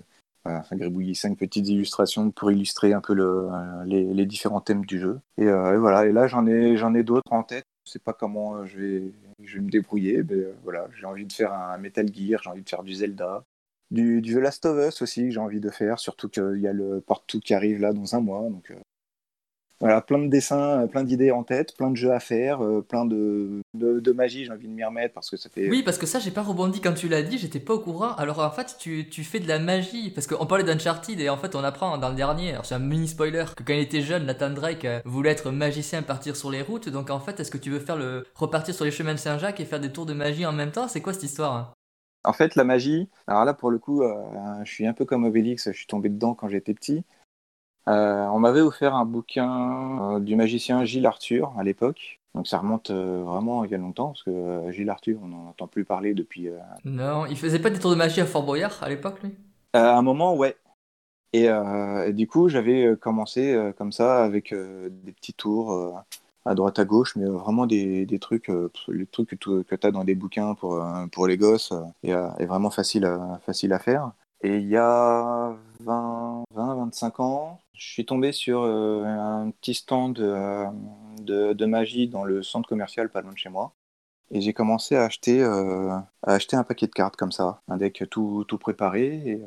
[0.46, 3.50] Voilà, 5 gribouillis, 5 petites illustrations pour illustrer un peu le,
[3.86, 5.20] les, les, différents thèmes du jeu.
[5.38, 7.66] Et, voilà, et là j'en ai, j'en ai d'autres en tête.
[7.86, 9.12] Je sais pas comment je vais,
[9.44, 12.64] je vais me débrouiller, mais voilà, j'ai envie de faire un Metal Gear, j'ai envie
[12.64, 13.44] de faire du Zelda,
[13.92, 17.02] du, du Last of Us aussi, j'ai envie de faire, surtout qu'il y a le
[17.02, 18.50] Portal qui arrive là dans un mois.
[18.50, 18.74] Donc
[19.82, 23.62] Voilà, plein de dessins, plein d'idées en tête, plein de jeux à faire, plein de,
[23.74, 25.68] de, magie, j'ai envie de m'y remettre parce que ça fait.
[25.70, 28.14] Oui, parce que ça, j'ai pas rebondi quand tu l'as dit, j'étais pas au courant.
[28.16, 31.38] Alors en fait, tu, tu fais de la magie, parce qu'on parlait d'Uncharted et en
[31.38, 34.02] fait, on apprend dans le dernier, alors c'est un mini spoiler, que quand il était
[34.02, 36.90] jeune, Nathan Drake voulait être magicien, partir sur les routes.
[36.90, 39.60] Donc en fait, est-ce que tu veux faire le repartir sur les chemins de Saint-Jacques
[39.60, 40.88] et faire des tours de magie en même temps?
[40.88, 41.74] C'est quoi cette histoire hein?
[42.24, 44.04] En fait, la magie, alors là pour le coup,
[44.64, 47.04] je suis un peu comme Obélix, je suis tombé dedans quand j'étais petit.
[47.88, 52.20] Euh, on m'avait offert un bouquin euh, du magicien Gilles Arthur à l'époque.
[52.36, 55.50] Donc ça remonte euh, vraiment il y a longtemps, parce que Gilles Arthur, on n'en
[55.50, 56.48] entend plus parler depuis...
[56.86, 59.36] Non, il faisait pas des tours de magie à Fort Boyard à l'époque, lui?
[59.74, 60.56] À un moment, ouais.
[61.34, 61.50] Et,
[62.14, 66.04] du coup, j'avais commencé comme ça, avec des petits tours
[66.46, 68.50] à droite à gauche, mais vraiment des, trucs,
[68.88, 72.14] les trucs que tu as dans des bouquins pour, pour les gosses, et,
[72.46, 73.10] vraiment facile
[73.46, 74.12] facile à faire.
[74.44, 79.76] Et il y a 20, 20 25 ans, je suis tombé sur euh, un petit
[79.76, 80.66] stand euh,
[81.20, 83.74] de, de, magie dans le centre commercial pas loin de chez moi.
[84.32, 85.92] Et j'ai commencé à acheter, euh,
[86.24, 89.16] à acheter un paquet de cartes comme ça, un deck tout, tout préparé.
[89.28, 89.42] Et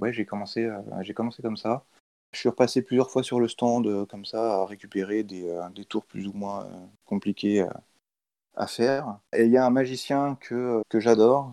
[0.00, 0.68] ouais, j'ai commencé,
[1.14, 1.84] commencé comme ça.
[2.32, 6.06] Je suis repassé plusieurs fois sur le stand comme ça à récupérer des, des tours
[6.06, 6.66] plus ou moins
[7.04, 7.66] compliqués
[8.56, 9.18] à faire.
[9.34, 11.52] Et il y a un magicien que, que j'adore,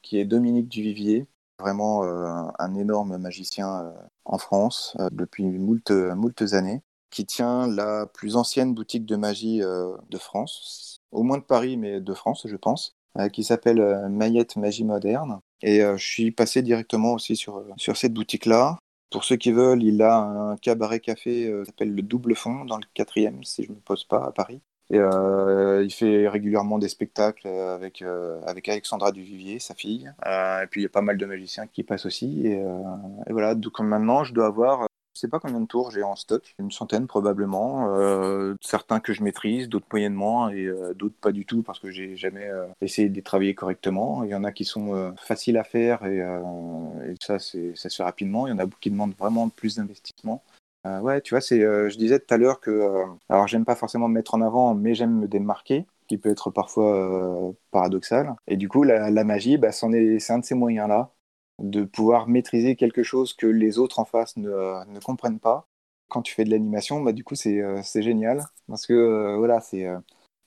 [0.00, 1.26] qui est Dominique Duvivier,
[1.58, 3.92] vraiment euh, un énorme magicien euh,
[4.24, 9.60] en France euh, depuis moult, moultes années, qui tient la plus ancienne boutique de magie
[9.60, 12.94] de France, au moins de Paris, mais de France, je pense,
[13.32, 15.40] qui s'appelle Mayette Magie Moderne.
[15.62, 18.78] Et je suis passé directement aussi sur, sur cette boutique-là.
[19.10, 22.76] Pour ceux qui veulent, il a un cabaret café qui s'appelle le Double Fond dans
[22.76, 24.60] le quatrième, si je ne me pose pas, à Paris.
[24.90, 30.12] Et euh, il fait régulièrement des spectacles avec, euh, avec Alexandra Duvivier, sa fille.
[30.26, 32.46] Euh, et puis il y a pas mal de magiciens qui passent aussi.
[32.46, 32.62] Et,
[33.26, 36.14] et voilà, donc maintenant je dois avoir, je sais pas combien de tours j'ai en
[36.14, 37.88] stock, une centaine probablement.
[38.60, 42.48] certains que je maîtrise, d'autres moyennement et d'autres pas du tout parce que j'ai jamais
[42.80, 44.22] essayé de les travailler correctement.
[44.22, 48.02] Il y en a qui sont faciles à faire et, et ça, ça se fait
[48.04, 48.46] rapidement.
[48.46, 50.44] Il y en a qui demandent vraiment plus d'investissement.
[50.86, 53.64] Euh, ouais, tu vois, c'est, euh, je disais tout à l'heure que, euh, alors j'aime
[53.64, 58.34] pas forcément me mettre en avant, mais j'aime me démarquer, qui peut être parfois paradoxal.
[58.46, 61.12] Et du coup, la, magie, bah, est, c'est un de ces moyens-là,
[61.58, 64.48] de pouvoir maîtriser quelque chose que les autres en face ne,
[64.86, 65.66] ne comprennent pas.
[66.08, 69.86] Quand tu fais de l'animation, bah, du coup, c'est, c'est génial, parce que voilà, c'est,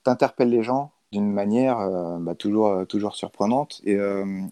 [0.03, 1.79] t'interpelles les gens d'une manière
[2.21, 3.81] bah, toujours, toujours surprenante.
[3.83, 3.97] Et,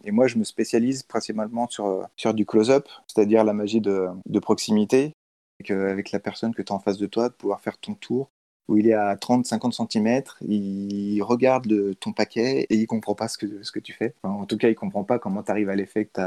[0.04, 4.39] et, moi, je me spécialise principalement sur, sur du close-up, c'est-à-dire la magie de, de
[4.39, 5.13] proximité,
[5.70, 8.32] avec, la personne que tu as en face de toi, de pouvoir faire ton tour,
[8.67, 13.38] où il est à 30-50 cm, il regarde ton paquet et il comprend pas ce
[13.38, 14.13] que, tu fais.
[14.24, 16.20] en tout cas, il comprend pas comment tu arrives à l'effet que tu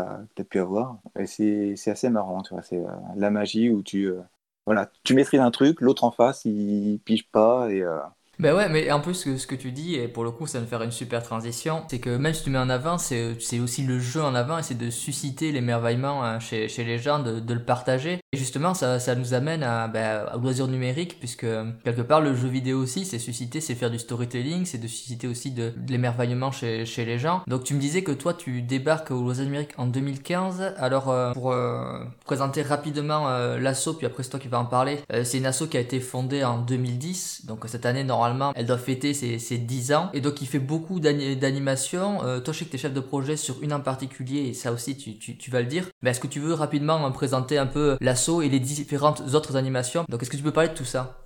[0.42, 0.98] as, pu avoir.
[1.18, 2.62] Et c'est assez marrant, tu vois.
[2.62, 4.20] C'est euh, la magie où tu, euh,
[4.66, 7.98] voilà, tu maîtrises un truc, l'autre en face, il pige pas et, euh,
[8.40, 10.66] ben ouais, mais en plus, ce que tu dis, et pour le coup, ça me
[10.66, 13.98] faire une super transition, c'est que même si tu mets en avant, c'est aussi le
[13.98, 17.54] jeu en avant, et c'est de susciter l'émerveillement hein, chez, chez, les gens, de, de,
[17.54, 18.20] le partager.
[18.32, 21.46] Et justement, ça, ça nous amène à, ben, à loisir numérique, puisque
[21.84, 25.26] quelque part, le jeu vidéo aussi, c'est susciter, c'est faire du storytelling, c'est de susciter
[25.26, 27.42] aussi de, l'émerveillement chez, chez les gens.
[27.46, 30.74] Donc tu me disais que toi, tu débarques au loisir numérique en 2015.
[30.78, 34.64] Alors, euh, pour euh, présenter rapidement euh, l'assaut, puis après c'est toi qui vas en
[34.64, 38.66] parler, c'est une asso qui a été fondée en 2010, donc cette année, normalement, elle
[38.66, 40.10] doit fêter ses, ses 10 ans.
[40.12, 42.24] Et donc, il fait beaucoup d'animations.
[42.24, 44.54] Euh, toi, je sais que tu es chef de projet sur une en particulier, et
[44.54, 45.86] ça aussi, tu vas le dire.
[46.02, 50.04] Mais est-ce que tu veux rapidement présenter un peu l'assaut et les différentes autres animations?
[50.08, 51.19] Donc, est-ce que tu peux parler de tout ça?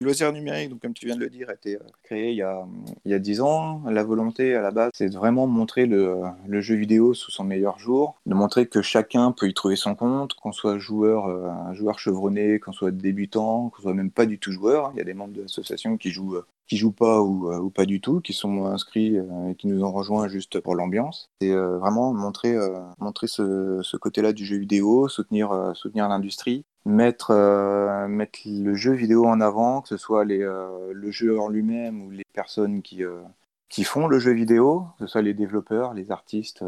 [0.00, 2.42] Loisir numérique, donc comme tu viens de le dire, a été euh, créé il y
[2.42, 2.64] a,
[3.04, 3.82] il y a 10 ans.
[3.90, 7.42] La volonté à la base, c'est de vraiment montrer le, le, jeu vidéo sous son
[7.42, 11.48] meilleur jour, de montrer que chacun peut y trouver son compte, qu'on soit joueur, euh,
[11.48, 14.92] un joueur chevronné, qu'on soit débutant, qu'on soit même pas du tout joueur.
[14.94, 17.70] Il y a des membres de l'association qui jouent euh, qui jouent pas ou, ou,
[17.70, 21.30] pas du tout, qui sont inscrits et qui nous ont rejoints juste pour l'ambiance.
[21.40, 22.58] C'est vraiment montrer,
[22.98, 28.92] montrer ce, ce côté-là du jeu vidéo, soutenir, soutenir l'industrie, mettre, euh, mettre le jeu
[28.92, 32.82] vidéo en avant, que ce soit les, euh, le jeu en lui-même ou les personnes
[32.82, 33.20] qui, euh,
[33.68, 36.64] qui font le jeu vidéo, que ce soit les développeurs, les artistes,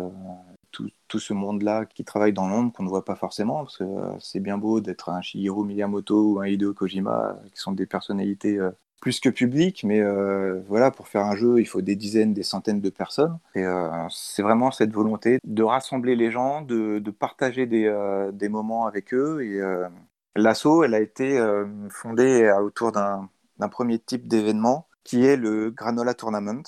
[0.71, 3.85] tout, tout, ce monde-là qui travaille dans l'ombre qu'on ne voit pas forcément, parce que
[4.19, 8.59] c'est bien beau d'être un Shigeru Miyamoto ou un Hideo Kojima, qui sont des personnalités
[9.01, 10.03] plus que publiques, mais
[10.67, 13.39] voilà, pour faire un jeu, il faut des dizaines, des centaines de personnes.
[13.55, 13.65] Et
[14.11, 17.91] c'est vraiment cette volonté de rassembler les gens, de, partager des,
[18.33, 19.61] des, moments avec eux et,
[20.37, 23.29] L'asso, elle a été euh, fondée autour d'un
[23.71, 26.63] premier type d'événement qui est le Granola Tournament.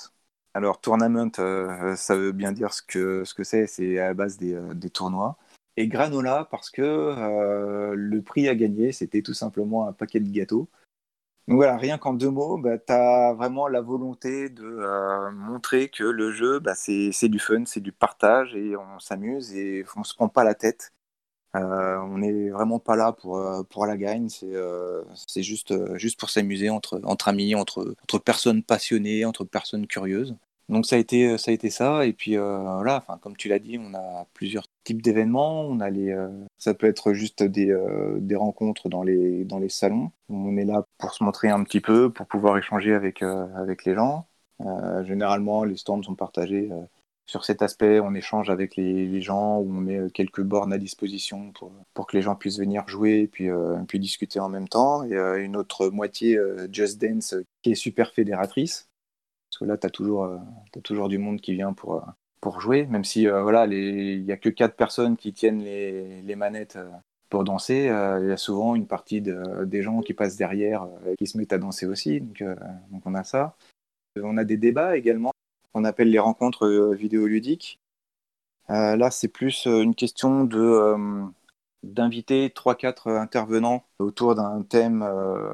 [0.53, 4.13] Alors, tournament, euh, ça veut bien dire ce que ce que c'est, c'est à la
[4.13, 5.37] base euh, des, tournois.
[5.77, 10.69] Et granola parce que le prix à gagner, c'était tout simplement un paquet de gâteaux.
[11.47, 16.03] Voilà, rien qu'en deux mots, bah, tu as vraiment la volonté de euh, montrer que
[16.05, 20.15] le jeu, bah, c'est du fun, c'est du partage et on s'amuse et on se
[20.15, 20.93] prend pas la tête.
[21.55, 26.69] Euh, on n'est vraiment pas là pour, euh, la gagne, c'est juste, juste pour s'amuser
[26.69, 30.35] entre, entre amis, entre, entre personnes passionnées, entre personnes curieuses.
[30.69, 33.59] Donc ça a été ça, a été ça et puis voilà, enfin, comme tu l'as
[33.59, 35.61] dit, on a plusieurs types d'événements.
[35.61, 36.15] On a les,
[36.57, 37.75] ça peut être juste des,
[38.19, 40.11] des rencontres dans les, dans les salons.
[40.29, 43.93] On est là pour se montrer un petit peu, pour pouvoir échanger avec, avec les
[43.95, 44.27] gens.
[45.03, 46.69] généralement, les stands sont partagés
[47.25, 51.51] sur cet aspect, on échange avec les, gens, où on met quelques bornes à disposition
[51.53, 53.49] pour, pour que les gens puissent venir jouer et puis,
[53.87, 55.03] puis discuter en même temps.
[55.03, 56.39] Et une autre moitié,
[56.71, 58.89] Just Dance, qui est super fédératrice.
[59.53, 62.03] Parce que là, tu as, toujours, as toujours du monde qui vient pour,
[62.41, 66.79] pour jouer, même si voilà, il n'y a que quatre personnes qui tiennent les, manettes
[67.29, 67.83] pour danser.
[68.21, 70.87] Il y a souvent une partie de, des gens qui passent derrière
[71.19, 72.19] qui se mettent à danser aussi.
[72.21, 72.43] Donc,
[72.89, 73.55] donc on a ça.
[74.21, 75.33] On a des débats également
[75.73, 77.79] qu'on appelle les rencontres euh, vidéoludiques.
[78.69, 81.25] Euh, là, c'est plus euh, une question de
[81.83, 85.05] d'inviter 3-4 intervenants autour d'un thème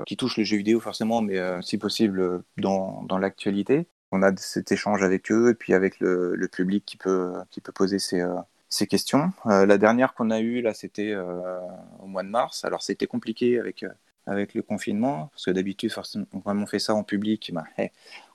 [0.05, 3.87] qui touche les jeux vidéo forcément, mais si possible dans, dans l'actualité.
[4.11, 7.61] On a cet échange avec eux et puis avec le, le public qui peut, qui
[7.61, 8.23] peut poser ses,
[8.69, 9.31] ces questions.
[9.45, 12.63] la dernière qu'on a eue, là, c'était au mois de mars.
[12.63, 13.83] Alors, c'était compliqué avec,
[14.25, 17.65] avec le confinement, parce que d'habitude, quand on fait ça en public, bah,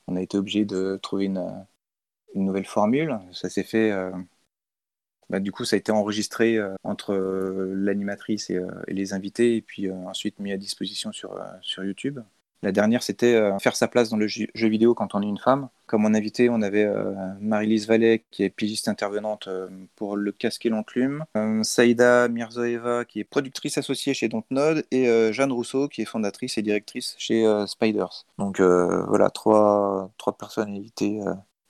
[0.09, 1.65] on a été obligé de trouver une,
[2.35, 3.19] une nouvelle formule.
[3.33, 3.93] Ça s'est fait.
[5.25, 9.57] Euh, bah, du coup, ça a été enregistré euh, entre euh, l'animatrice et, les invités,
[9.57, 11.39] et puis ensuite mis à disposition sur,
[11.79, 12.21] YouTube.
[12.63, 15.69] La dernière, c'était faire sa place dans le jeu vidéo quand on est une femme.
[15.87, 16.89] Comme mon invité, on avait
[17.41, 19.49] Marie-Lise Vallet, qui est pigiste intervenante
[19.97, 21.25] pour Le Casque et l'Enclume,
[21.63, 26.63] Saïda Mirzoeva, qui est productrice associée chez Dontnod, et Jeanne Rousseau, qui est fondatrice et
[26.63, 28.25] directrice chez Spiders.
[28.39, 30.33] Donc voilà, trois, trois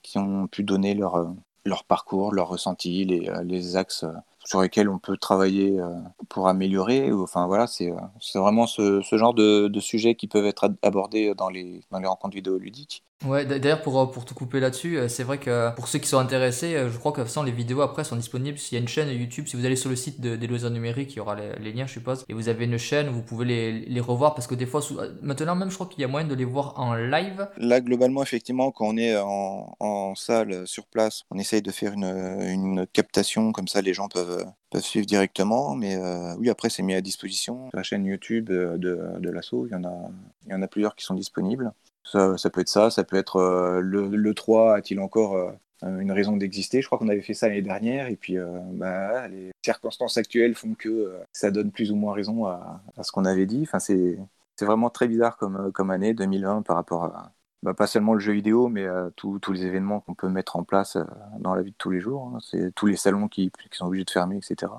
[0.05, 1.25] qui ont pu donner leur, euh,
[1.65, 4.13] leur parcours, leur ressenti, les, euh, les axes euh,
[4.45, 5.77] sur lesquels on peut travailler
[6.29, 7.11] pour améliorer.
[7.11, 7.91] Enfin voilà, c'est
[8.35, 12.07] vraiment ce, ce genre de, de, sujets qui peuvent être abordés dans les, dans les
[12.07, 13.03] rencontres vidéoludiques.
[13.23, 16.07] Ouais, d'ailleurs, pour, euh, pour te couper là-dessus, euh, c'est vrai que pour ceux qui
[16.07, 18.57] sont intéressés, euh, je crois que sans les vidéos après sont disponibles.
[18.57, 20.69] S'il y a une chaîne YouTube, si vous allez sur le site de, des loisirs
[20.69, 22.25] numériques, il y aura les, liens, je suppose.
[22.29, 24.81] Et vous avez une chaîne où vous pouvez les, les revoir parce que des fois,
[25.21, 27.47] maintenant même, je crois qu'il y a moyen de les voir en live.
[27.57, 31.93] Là, globalement, effectivement, quand on est en, en salle, sur place, on essaye de faire
[31.93, 34.34] une, une captation, comme ça les gens peuvent,
[34.69, 35.75] peuvent suivre directement.
[35.75, 35.97] Mais
[36.37, 37.69] oui, après, c'est mis à disposition.
[37.73, 40.09] La chaîne YouTube de, de l'assaut, il, y en a,
[40.45, 41.71] il y en a plusieurs qui sont disponibles.
[42.05, 46.11] Ça, peut être ça, ça peut être euh, le, le, 3 a-t-il encore euh, une
[46.11, 46.81] raison d'exister?
[46.81, 50.53] Je crois qu'on avait fait ça l'année dernière et puis euh, bah, les circonstances actuelles
[50.53, 53.63] font que ça donne plus ou moins raison à, à ce qu'on avait dit.
[53.63, 54.17] Enfin, c'est
[54.61, 57.31] vraiment très bizarre comme, comme année 2020 par rapport à
[57.65, 60.63] bah, pas seulement le jeu vidéo, mais à tous les événements qu'on peut mettre en
[60.63, 60.99] place
[61.39, 62.27] dans la vie de tous les jours.
[62.27, 62.37] Hein.
[62.39, 64.71] C'est tous les salons qui sont obligés de fermer, etc.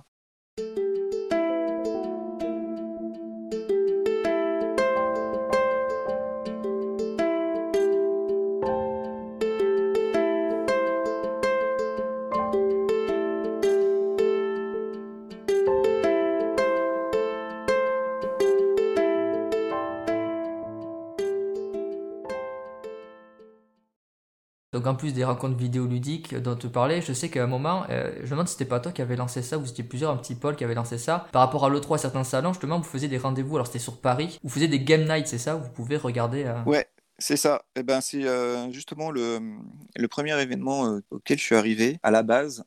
[24.87, 28.27] En plus des rencontres vidéoludiques dont tu parlais, je sais qu'à un moment, euh, je
[28.27, 30.37] me demande si c'était pas toi qui avait lancé ça, ou c'était plusieurs, un petit
[30.37, 31.27] Paul qui avait lancé ça.
[31.33, 34.38] Par rapport à l'E3, certains salons, justement, vous faisiez des rendez-vous, alors c'était sur Paris,
[34.44, 36.44] vous faisiez des game nights, c'est ça Vous pouvez regarder.
[36.44, 36.87] Euh, ouais,
[37.18, 37.62] c'est ça.
[37.75, 39.40] Et eh ben, c'est euh, justement le,
[40.09, 41.99] premier événement auquel je suis arrivé.
[42.05, 42.64] À la base,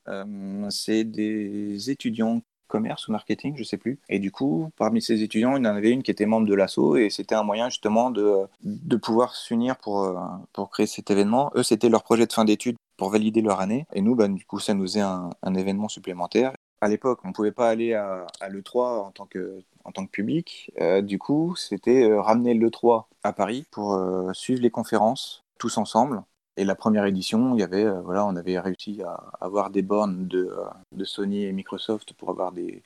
[0.70, 4.00] c'est des étudiants commerce ou marketing, je sais plus.
[4.08, 6.54] Et du coup, parmi ces étudiants, il y en avait une qui était membre de
[6.54, 10.16] l'ASSO et c'était un moyen justement de, de pouvoir s'unir pour, euh,
[10.54, 11.52] pour créer cet événement.
[11.56, 13.86] Eux, c'était leur projet de fin d'études pour valider leur année.
[13.94, 16.54] Et nous, ben, du coup, ça nous faisait un, un événement supplémentaire.
[16.82, 20.06] À l'époque, on ne pouvait pas aller à, à l'E3 en tant que, en tant
[20.06, 20.72] que public.
[20.80, 24.00] Euh, du coup, c'était euh, ramener l'E3 à Paris pour
[24.34, 26.24] suivre les conférences tous ensemble
[26.60, 30.54] et la première édition, euh, on avait réussi à avoir des bornes de,
[30.98, 32.84] euh, Sony et Microsoft pour avoir des,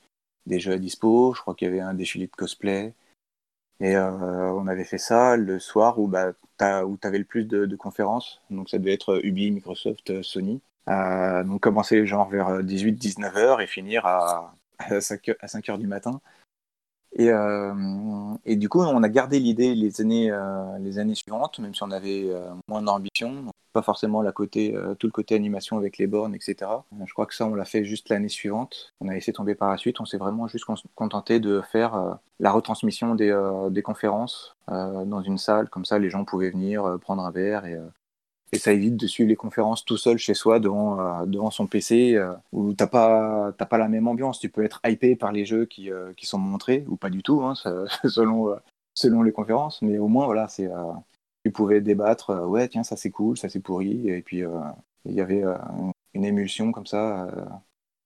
[0.48, 1.34] jeux à dispo.
[1.34, 2.94] Je crois qu'il y avait un défilé de cosplay.
[3.80, 7.76] Et euh, on avait fait ça le soir où, bah, tu avais le plus de,
[7.76, 8.42] conférences.
[8.52, 10.62] Donc ça devait être Ubi, Microsoft, Sony.
[10.88, 16.21] donc commencer vers 18-19 heures et finir à, à 5, à 5 heures du matin.
[17.16, 17.30] Et,
[18.46, 20.36] et, du coup, on a gardé l'idée les années,
[20.80, 22.32] les années suivantes, même si on avait
[22.68, 26.56] moins d'ambition pas forcément la côté, euh, tout le côté animation avec les bornes, etc.
[26.62, 28.94] Euh, je crois que ça, on l'a fait juste l'année suivante.
[29.02, 30.00] On a laissé tomber par la suite.
[30.00, 33.34] On s'est vraiment juste contenté de faire euh, la retransmission des,
[33.72, 35.70] des conférences dans une salle.
[35.70, 37.78] Comme ça, les gens pouvaient venir prendre un verre et,
[38.54, 42.21] et ça évite de suivre les conférences tout seul chez soi devant, devant son PC
[42.51, 44.39] où t'as pas, pas la même ambiance.
[44.39, 47.41] Tu peux être hypé par les jeux qui, qui sont montrés ou pas du tout,
[47.41, 47.56] hein,
[48.06, 48.56] selon,
[48.93, 49.81] selon les conférences.
[49.81, 50.69] Mais au moins, voilà, c'est
[51.43, 54.60] tu pouvais débattre, euh, ouais, tiens, ça c'est cool, ça c'est pourri, et puis euh,
[55.06, 55.58] il y avait euh,
[56.13, 57.27] une émulsion comme ça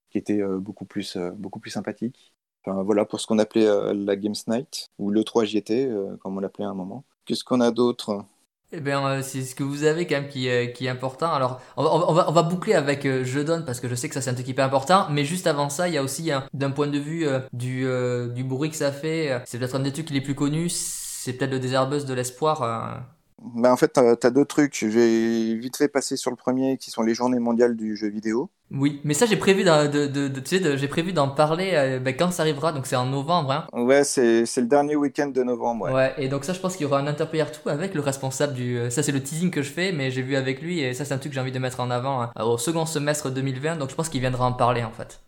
[0.10, 2.34] qui était beaucoup, plus, beaucoup plus sympathique.
[2.66, 5.90] Enfin, voilà pour ce qu'on appelait la Games Night, ou le 3 JT,
[6.22, 7.04] comme on l'appelait à un moment.
[7.26, 8.26] Qu'est-ce qu'on a d'autre?
[8.72, 11.32] Eh bien, c'est ce que vous avez quand même qui, qui est important.
[11.32, 14.22] Alors, on va, on va, boucler avec Je donne parce que je sais que ça
[14.22, 15.08] c'est un truc hyper important.
[15.10, 17.88] Mais juste avant ça, il y a aussi d'un point de vue du,
[18.34, 19.42] du bruit que ça fait.
[19.46, 20.70] C'est peut-être un des trucs les plus connus.
[20.70, 23.06] C'est peut-être le Désherbeuse de l'espoir.
[23.40, 24.86] Bah en fait, tu as, deux trucs.
[24.90, 28.50] J'ai vite fait passer sur le premier, qui sont les journées mondiales du jeu vidéo.
[28.72, 32.42] Oui, mais ça, j'ai prévu d'en de, de, j'ai prévu parler euh, bah, quand ça
[32.42, 33.52] arrivera, donc c'est en novembre.
[33.52, 33.68] Hein.
[33.74, 35.86] Ouais, c'est le dernier week-end de novembre.
[35.86, 35.94] Ouais.
[35.94, 38.54] ouais, et donc ça, je pense qu'il y aura un interplayer tout avec le responsable
[38.54, 38.78] du.
[38.78, 41.06] Euh, ça, c'est le teasing que je fais, mais j'ai vu avec lui, et ça,
[41.06, 43.78] c'est un truc que j'ai envie de mettre en avant hein, au second semestre 2020,
[43.78, 45.22] donc je pense qu'il viendra en parler en fait.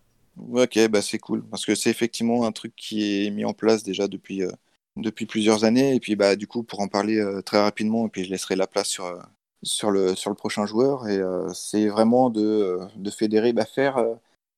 [0.52, 3.84] Ok, bah c'est cool, parce que c'est effectivement un truc qui est mis en place
[3.84, 4.44] déjà depuis.
[4.44, 4.50] Euh,
[4.98, 5.96] depuis plusieurs années.
[5.96, 8.56] Et puis, bah, du coup, pour en parler euh, très rapidement, et puis je laisserai
[8.56, 9.20] la place sur, euh,
[9.64, 11.08] sur, le, sur le prochain joueur.
[11.08, 14.04] Et euh, c'est vraiment de, de fédérer, bah, faire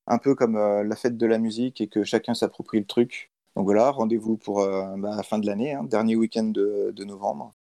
[0.08, 3.32] un peu comme la fête de la musique et que chacun s'approprie le truc.
[3.56, 7.54] Donc voilà, rendez-vous pour bah, la fin de l'année, hein, dernier week-end de, de, novembre.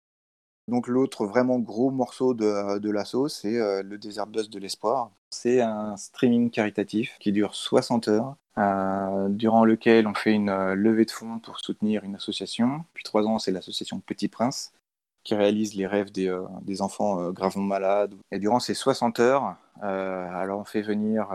[0.67, 5.11] Donc l'autre vraiment gros morceau de, de l'assaut, c'est le Desert Bus de l'Espoir.
[5.29, 10.75] C'est un streaming caritatif qui dure 60 heures euh, durant lequel on fait une euh,
[10.75, 12.79] levée de fonds pour soutenir une association.
[12.89, 14.73] Depuis trois ans, c'est l'association Petit Prince
[15.23, 18.15] qui réalise les rêves des, euh, des enfants gravement malades.
[18.31, 21.29] Et durant ces 60 heures, alors on fait venir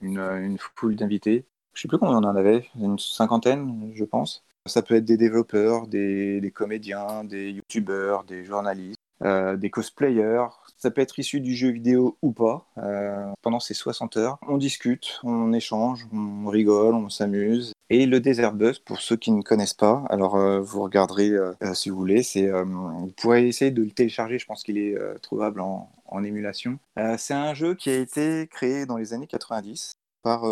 [0.00, 1.46] une, une foule d'invités.
[1.74, 4.44] Je ne sais plus combien on en avait, une cinquantaine, je pense.
[4.66, 10.46] Ça peut être des développeurs, des, des comédiens, des youtubeurs, des journalistes, des cosplayers,
[10.78, 12.66] ça peut être issu du jeu vidéo ou pas.
[12.78, 17.72] Euh, pendant ces 60 heures, on discute, on échange, on rigole, on s'amuse.
[17.90, 21.52] Et le Desert Bus, pour ceux qui ne connaissent pas, alors euh, vous regarderez euh,
[21.74, 22.22] si vous voulez,
[22.62, 26.78] vous pourrez essayer de le télécharger, je pense qu'il est trouvable en, en émulation.
[27.16, 29.92] c'est un jeu qui a été créé dans les années 90
[30.22, 30.44] par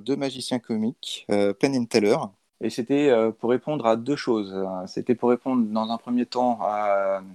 [0.00, 2.16] deux magiciens comiques, Penn and Teller,
[2.62, 4.54] et c'était euh, pour répondre à deux choses.
[4.86, 6.58] C'était pour répondre dans un premier temps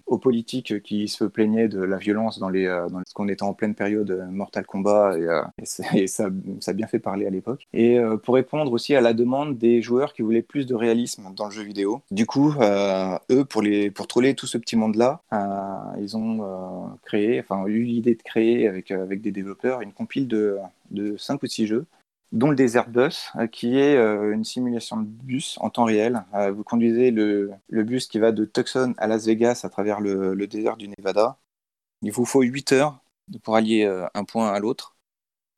[0.05, 3.53] aux politiques qui se plaignaient de la violence dans les, euh, dans qu'on était en
[3.53, 5.41] pleine période Mortal Kombat et, euh,
[5.93, 7.67] et, ça, ça, a bien fait parler à l'époque.
[7.73, 11.45] Et pour répondre aussi à la demande des joueurs qui voulaient plus de réalisme dans
[11.45, 12.01] le jeu vidéo.
[12.11, 12.53] Du coup,
[13.31, 15.21] eux, pour, les, pour troller tout ce petit monde-là,
[15.99, 20.57] ils ont créé, enfin eu l'idée de créer avec, avec des développeurs une compile de,
[20.91, 21.85] de 5 ou 6 jeux
[22.35, 26.25] dont le Desert Bus, euh, qui est euh, une simulation de bus en temps réel.
[26.35, 30.35] Euh, vous conduisez le, bus qui va de Tucson à Las Vegas à travers le,
[30.47, 31.39] désert du Nevada.
[32.01, 32.99] Il vous faut 8 heures
[33.43, 34.95] pour allier un point à l'autre.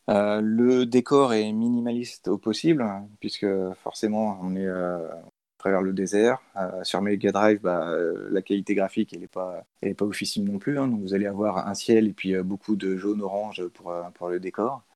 [0.08, 2.86] le décor est minimaliste au possible,
[3.20, 3.48] puisque
[3.84, 5.24] forcément on est à
[5.58, 6.40] travers le désert.
[6.84, 7.92] sur Mega Drive, bah,
[8.30, 9.28] la qualité graphique elle n'est
[9.96, 10.88] pas, officielle non plus, hein.
[10.88, 14.87] donc vous allez avoir un ciel et puis beaucoup de jaune-orange pour le décor.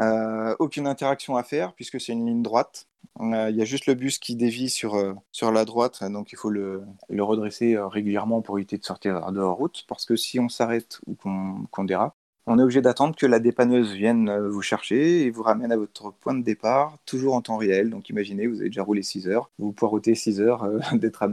[0.00, 2.88] Euh, aucune interaction à faire puisque c'est une ligne droite.
[3.20, 6.32] Euh, il y a juste le bus qui dévie sur, euh, sur la droite, donc
[6.32, 9.84] il faut le, redresser régulièrement pour éviter de sortir de route.
[9.88, 12.14] Parce que si on s'arrête ou qu'on dérape,
[12.46, 16.12] on est obligé d'attendre que la dépanneuse vienne vous chercher et vous ramène à votre
[16.12, 17.90] point de départ, toujours en temps réel.
[17.90, 21.24] Donc imaginez, vous avez déjà roulé 6 heures, vous poirotez 6 heures d'être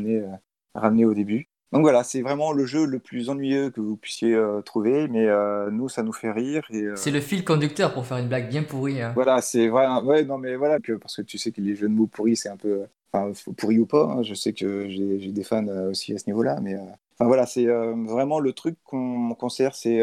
[0.75, 1.48] ramené au début.
[1.71, 5.27] Donc voilà, c'est vraiment le jeu le plus ennuyeux que vous puissiez euh, trouver, mais
[5.27, 6.63] euh, nous, ça nous fait rire.
[6.71, 9.01] Euh, c'est le fil conducteur pour faire une blague bien pourrie.
[9.01, 9.11] Hein.
[9.13, 9.87] Voilà, c'est vrai.
[10.01, 12.35] Ouais, non, mais voilà, que, parce que tu sais que les jeux de mots pourris,
[12.35, 12.85] c'est un peu.
[13.13, 16.59] Enfin, pourri ou pas, hein, je sais que j'ai des fans aussi à ce niveau-là,
[16.61, 16.75] mais.
[16.75, 20.01] Enfin voilà, c'est vraiment le truc qu'on sert, c'est.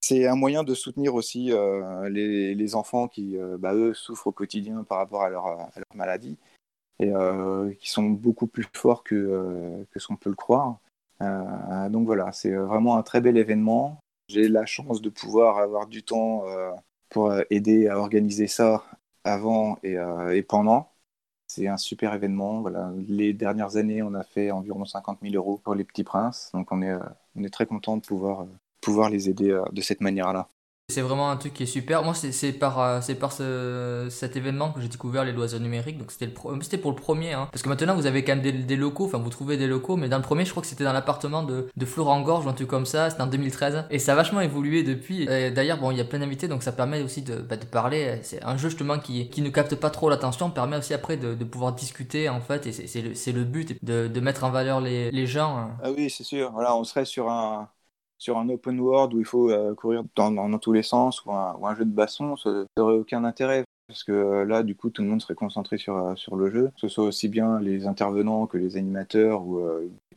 [0.00, 1.52] c'est un moyen de soutenir aussi
[2.10, 5.94] les, les, enfants qui, bah, eux, souffrent au quotidien par rapport à leur, à leur
[5.94, 6.36] maladie
[7.00, 7.12] et
[7.80, 10.78] qui sont beaucoup plus forts que, que ce qu'on peut le croire.
[11.22, 14.00] Euh, donc voilà, c'est vraiment un très bel événement.
[14.28, 16.44] J'ai la chance de pouvoir avoir du temps
[17.10, 18.84] pour aider à organiser ça
[19.24, 19.96] avant et,
[20.32, 20.90] et pendant.
[21.48, 22.62] C'est un super événement.
[22.62, 22.92] Voilà.
[23.08, 26.50] Les dernières années, on a fait environ 50 000 euros pour les petits princes.
[26.54, 26.94] Donc on est,
[27.36, 28.46] on est très content de pouvoir,
[28.80, 30.48] pouvoir les aider de cette manière-là.
[30.92, 32.02] C'est vraiment un truc qui est super.
[32.02, 35.98] Moi, c'est par, euh, c'est par ce, cet événement que j'ai découvert les loisirs numériques.
[35.98, 37.32] Donc, c'était c'était pour le premier.
[37.32, 37.48] Hein.
[37.50, 39.06] Parce que maintenant, vous avez quand même des, locaux.
[39.06, 39.96] Enfin, vous trouvez des locaux.
[39.96, 42.52] Mais dans le premier, je crois que c'était dans l'appartement de, de Florent Gorge un
[42.52, 43.08] truc comme ça.
[43.08, 43.84] C'était en 2013.
[43.90, 45.26] Et ça a vachement évolué depuis.
[45.26, 46.48] D'ailleurs, bon, il y a plein d'invités.
[46.48, 48.18] Donc, ça permet aussi de, bah, de parler.
[48.22, 50.50] C'est un jeu justement qui, qui ne capte pas trop l'attention.
[50.50, 52.66] Permet aussi après de, de pouvoir discuter en fait.
[52.66, 55.56] Et c'est le, le but de, de mettre en valeur les, les gens.
[55.56, 55.70] Hein.
[55.82, 56.50] Ah oui, c'est sûr.
[56.52, 57.68] Voilà, on serait sur un
[58.22, 61.56] sur un open world où il faut euh, courir dans, tous les sens ou un,
[61.58, 63.64] ou un jeu de basson, ça n'aurait aucun intérêt.
[63.88, 66.48] Parce que euh, là, du coup, tout le monde serait concentré sur, euh, sur le
[66.48, 69.60] jeu, que ce soit aussi bien les intervenants que les animateurs ou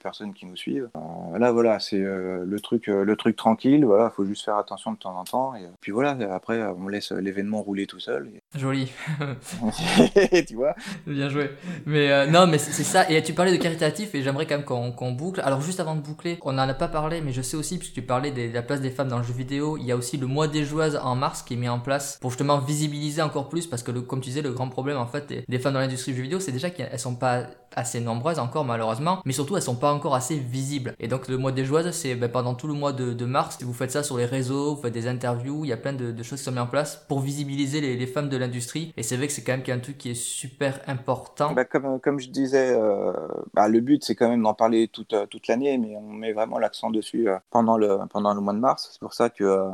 [0.06, 0.90] personnes qui nous suivent.
[0.96, 3.84] Euh, là, voilà, c'est euh, le truc, euh, le truc tranquille.
[3.86, 5.56] Voilà, faut juste faire attention de temps en temps.
[5.56, 8.30] Et puis voilà, après, on laisse l'événement rouler tout seul.
[8.56, 8.92] Joli.
[10.48, 10.76] tu vois?
[11.08, 11.50] Bien joué.
[11.88, 13.10] Mais non, mais c'est ça.
[13.10, 15.42] Et tu parlais de caritatif et j'aimerais quand même qu'on boucle.
[15.42, 17.96] Alors juste avant de boucler, on n'en a pas parlé, mais je sais aussi puisque
[17.96, 20.18] tu parlais de la place des femmes dans le jeu vidéo, il y a aussi
[20.18, 23.50] le mois des joueuses en mars qui est mis en place pour justement visibiliser encore
[23.50, 25.80] plus parce que le, comme tu disais, le grand problème en fait des, femmes dans
[25.80, 27.46] l'industrie du jeu vidéo, c'est déjà qu'elles sont pas
[27.76, 30.96] assez nombreuses encore malheureusement, mais surtout elles sont pas encore assez visibles.
[31.00, 33.58] Et donc le mois des joueuses, c'est ben, pendant tout le mois de, de, mars,
[33.62, 36.12] vous faites ça sur les réseaux, vous faites des interviews, il y a plein de,
[36.12, 38.94] de choses qui sont mises en place pour visibiliser les, les femmes de l'industrie.
[38.98, 41.54] Et c'est vrai que c'est quand même un truc qui est super important.
[41.54, 43.14] Bah, comme, comme je disais, euh,
[43.54, 46.34] bah, le but c'est quand même d'en parler toute, euh, toute l'année, mais on met
[46.34, 48.90] vraiment l'accent dessus euh, pendant, le, pendant le mois de mars.
[48.92, 49.70] C'est pour ça que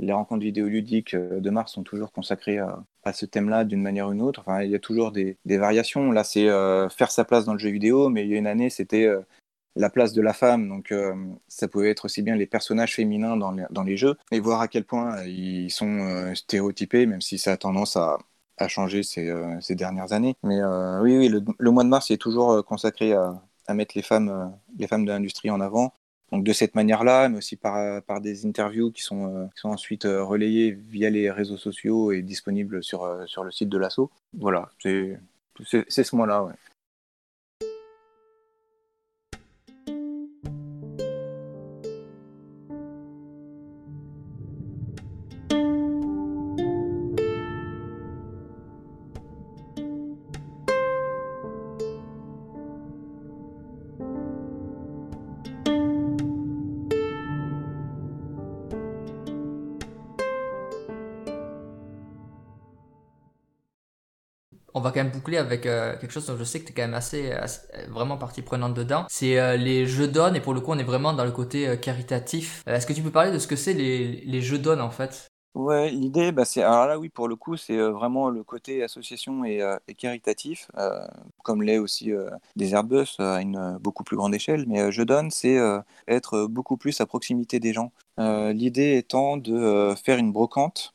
[0.00, 4.22] les rencontres vidéoludiques de mars sont toujours consacrées à, ce thème-là d'une manière ou d'une
[4.22, 4.44] autre.
[4.62, 6.12] Il y a toujours des, variations.
[6.12, 6.46] Là, c'est
[6.90, 9.08] faire sa place dans le jeu vidéo, mais il y a une année, c'était
[9.76, 10.68] la place de la femme.
[10.68, 11.14] Donc, euh,
[11.48, 14.84] ça pouvait être aussi bien les personnages féminins dans les, jeux et voir à quel
[14.84, 18.18] point euh, ils sont euh, stéréotypés, même si ça a tendance à,
[18.68, 19.24] changer ces,
[19.70, 20.36] dernières années.
[20.42, 20.62] Mais
[21.00, 23.40] oui, oui, le, mois de mars est toujours consacré à,
[23.72, 25.94] mettre les femmes de l'industrie en avant.
[26.32, 30.04] Donc de cette manière-là, mais aussi par, par des interviews qui sont, qui sont ensuite
[30.04, 34.10] relayées via les réseaux sociaux et disponibles sur, sur le site de l'assaut.
[34.38, 35.18] Voilà, c'est
[35.88, 36.44] ce mois-là.
[36.44, 36.54] Ouais.
[64.92, 66.94] Quand même boucler avec euh, quelque chose dont je sais que tu es quand même
[66.94, 67.32] assez,
[67.88, 69.06] vraiment partie prenante dedans.
[69.08, 71.68] C'est euh, les jeux d'onnes et pour le coup on est vraiment dans le côté
[71.68, 72.62] euh, caritatif.
[72.66, 75.28] Est-ce que tu peux parler de ce que c'est les, les jeux d'onnes en fait?
[75.54, 79.44] Ouais, l'idée, bah, c'est alors là oui pour le coup c'est vraiment le côté association
[79.44, 79.60] et,
[79.98, 80.70] caritatif,
[81.42, 82.12] comme l'est aussi
[82.54, 84.64] des Airbus à une beaucoup plus grande échelle.
[84.68, 85.58] Mais je donne, c'est
[86.06, 87.90] être beaucoup plus à proximité des gens.
[88.16, 90.94] l'idée étant de faire une brocante,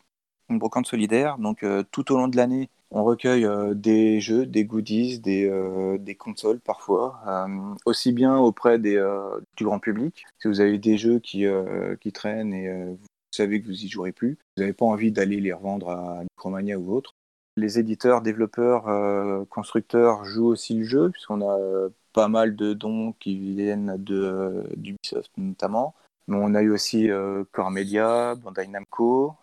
[0.50, 1.38] une brocante solidaire.
[1.38, 5.98] Donc tout au long de l'année, on recueille euh, des jeux, des goodies, des, euh,
[6.18, 10.26] consoles parfois, euh, aussi bien auprès du grand public.
[10.40, 11.46] Si vous avez des jeux qui,
[12.00, 12.98] qui traînent et vous
[13.32, 16.80] savez que vous y jouerez plus, vous n'avez pas envie d'aller les revendre à Micromania
[16.80, 17.14] ou autre.
[17.58, 21.58] Les éditeurs, développeurs, constructeurs jouent aussi le jeu, puisqu'on a
[22.14, 25.96] pas mal de dons qui viennent de d'Ubisoft notamment.
[26.28, 27.10] On a eu aussi
[27.52, 29.36] Core Media, Bandai Namco,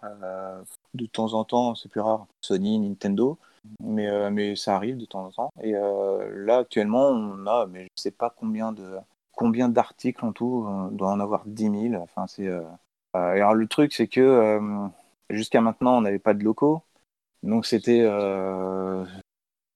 [0.95, 3.39] de temps en temps, c'est plus rare, Sony, Nintendo,
[3.81, 5.53] mais, euh, mais ça arrive de temps en temps.
[5.63, 8.97] Et euh, là, actuellement, on a, mais je ne sais pas combien de
[9.33, 12.03] combien d'articles en tout, on doit en avoir 10 000.
[12.03, 12.63] Enfin, c'est, euh,
[13.15, 14.61] alors, le truc, c'est que
[15.31, 16.83] jusqu'à maintenant, on n'avait pas de locaux.
[17.43, 18.03] Donc, c'était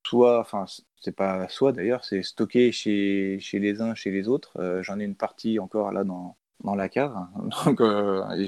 [0.07, 0.67] soit, enfin,
[1.01, 4.81] c'est pas soit d'ailleurs, c'est stocké chez, chez les uns, chez les autres.
[4.83, 7.17] J'en ai une partie encore là dans, dans la cave.
[7.65, 7.83] Donc,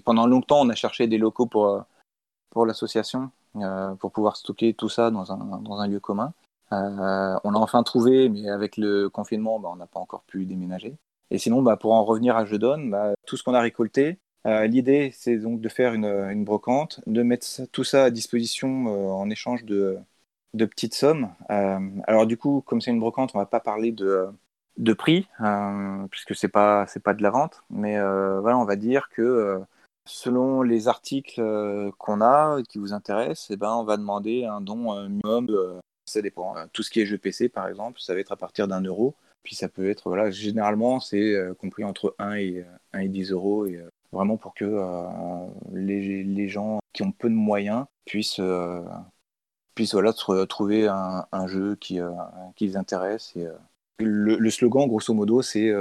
[0.04, 1.84] pendant longtemps, on a cherché des locaux pour
[2.50, 6.32] pour l'association euh, pour pouvoir stocker tout ça dans un, dans un lieu commun.
[6.72, 10.44] Euh, on l'a enfin trouvé, mais avec le confinement, bah, on n'a pas encore pu
[10.44, 10.96] déménager.
[11.30, 14.66] Et sinon, bah, pour en revenir à Jedon, bah, tout ce qu'on a récolté, euh,
[14.66, 18.86] l'idée c'est donc de faire une, une, brocante, de mettre tout ça à disposition
[19.18, 19.98] en échange de,
[20.54, 21.30] de petites sommes.
[21.48, 24.28] alors du coup, comme c'est une brocante, on va pas parler de,
[24.79, 25.29] de prix,
[26.11, 29.61] puisque c'est pas c'est pas de la vente, mais voilà, on va dire que
[30.09, 34.61] selon les articles euh, qu'on a qui vous intéressent, eh ben, on va demander un
[34.61, 35.81] don euh, minimum.
[36.07, 36.55] ça dépend.
[36.72, 39.14] Tout ce qui est jeu PC, par exemple, ça va être à partir d'un euro.
[39.43, 43.33] Puis ça peut être, voilà, généralement, c'est euh, compris entre 1 et, 1 et 10
[43.33, 43.66] euros.
[43.66, 44.64] Et, vraiment pour que
[45.74, 48.41] les, les, gens qui ont peu de moyens puissent,
[49.74, 52.01] puissent voilà, trouver un, un jeu qui,
[52.57, 53.35] qui les intéresse.
[54.01, 55.72] Le, slogan, grosso modo, c'est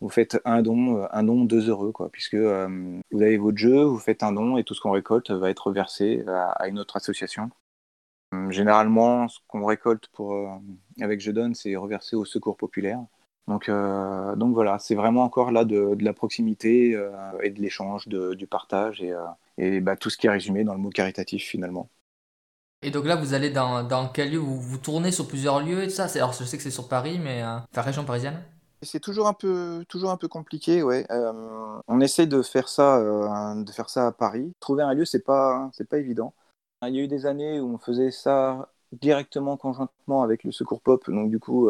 [0.00, 3.98] vous faites un don, un don 2 euros, quoi, puisque vous avez votre jeu, vous
[3.98, 7.50] faites un don et tout ce qu'on récolte va être versé à, une autre association.
[8.50, 10.08] Généralement, ce qu'on récolte
[11.00, 13.00] avec Je donne, c'est reversé au secours populaire.
[13.46, 16.92] Donc, voilà, c'est vraiment encore là de, la proximité
[17.42, 19.12] et de l'échange, du partage et,
[19.58, 21.90] et bah, tout ce qui est résumé dans le mot caritatif finalement.
[22.82, 24.38] Et donc là, vous allez dans, dans quel lieu?
[24.38, 26.06] Vous, vous tournez sur plusieurs lieux et ça?
[26.14, 28.42] Alors, je sais que c'est sur Paris, mais euh, enfin, région parisienne?
[28.82, 31.06] C'est toujours un peu, toujours un peu compliqué, ouais.
[31.10, 34.52] Euh, on essaie de faire ça, euh, de faire ça à Paris.
[34.60, 36.32] Trouver un lieu, c'est pas, c'est pas évident.
[36.82, 40.80] Il y a eu des années où on faisait ça directement conjointement avec le Secours
[40.80, 41.68] Pop, donc du coup,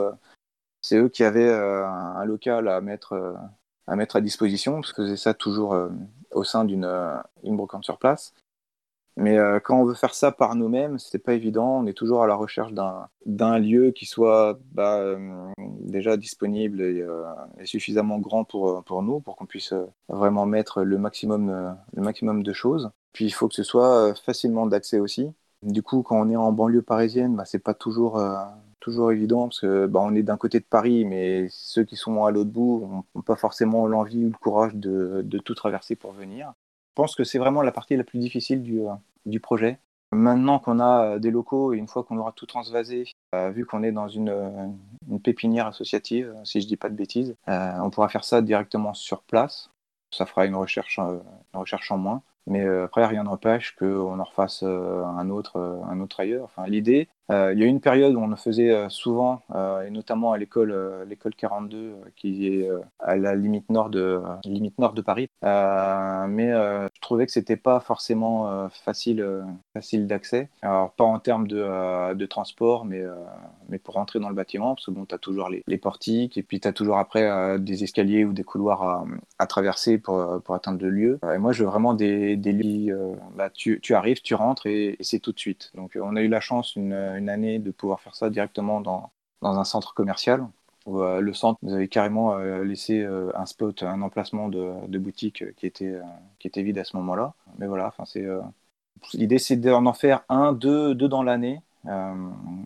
[0.81, 3.37] c'est eux qui avaient un local à mettre,
[3.89, 4.77] à mettre à disposition.
[4.77, 5.77] On faisait ça toujours
[6.31, 6.89] au sein d'une,
[7.43, 8.35] une brocante sur place.
[9.21, 11.83] Mais euh, quand on veut faire ça par nous-mêmes, c'est pas évident.
[11.83, 12.73] On est toujours à la recherche
[13.27, 17.27] d'un lieu qui soit bah, euh, déjà disponible euh,
[17.59, 19.75] et, suffisamment grand pour, pour nous, pour qu'on puisse
[20.09, 22.91] vraiment mettre le maximum, le maximum de choses.
[23.13, 25.31] Puis il faut que ce soit facilement d'accès aussi.
[25.63, 28.19] Du coup, quand on est en banlieue parisienne, bah, c'est pas toujours,
[28.81, 32.31] toujours évident parce que bah, est d'un côté de Paris, mais ceux qui sont à
[32.31, 36.55] l'autre bout n'ont pas forcément l'envie ou le courage de, de tout traverser pour venir.
[36.93, 38.81] Je pense que c'est vraiment la partie la plus difficile du,
[39.27, 39.79] du projet.
[40.13, 43.05] Maintenant qu'on a euh, des locaux et une fois qu'on aura tout transvasé,
[43.35, 47.37] euh, vu qu'on est dans une, euh, pépinière associative, si je dis pas de bêtises,
[47.47, 49.71] on pourra faire ça directement sur place.
[50.13, 51.21] Ça fera une recherche, une
[51.53, 52.23] recherche en moins.
[52.47, 56.45] Mais après, rien n'empêche qu'on en refasse un, autre, un autre ailleurs.
[56.45, 59.43] Enfin, L'idée, il y a eu une période où on le faisait souvent,
[59.87, 62.69] et notamment à l'école l'école 42, qui est
[62.99, 65.29] à la limite nord de, limite nord de Paris.
[65.43, 69.25] mais je trouvais que c'était pas forcément facile,
[69.73, 70.49] facile d'accès.
[70.63, 73.03] Alors, pas en termes de, de transport, mais,
[73.69, 76.37] mais pour rentrer dans le bâtiment, parce que bon, tu as toujours les, les, portiques,
[76.37, 79.05] et puis tu as toujours après des escaliers ou des couloirs à,
[79.39, 81.21] à traverser pour, pour atteindre le lieu.
[81.35, 84.97] Et moi, je veux vraiment des, des lieux, bah, tu, tu, arrives, tu rentres, et,
[85.01, 85.71] c'est tout de suite.
[85.75, 89.11] Donc, on a eu la chance une année de pouvoir faire ça directement dans,
[89.43, 90.47] dans un centre commercial.
[90.87, 94.99] Où, euh, le centre nous avait carrément euh, laissé euh, un spot, un emplacement de,
[94.99, 95.99] boutique qui était,
[96.39, 97.35] qui était vide à ce moment-là.
[97.59, 98.27] Mais voilà, c'est
[99.15, 101.61] l'idée c'est d'en faire un, deux, deux dans l'année,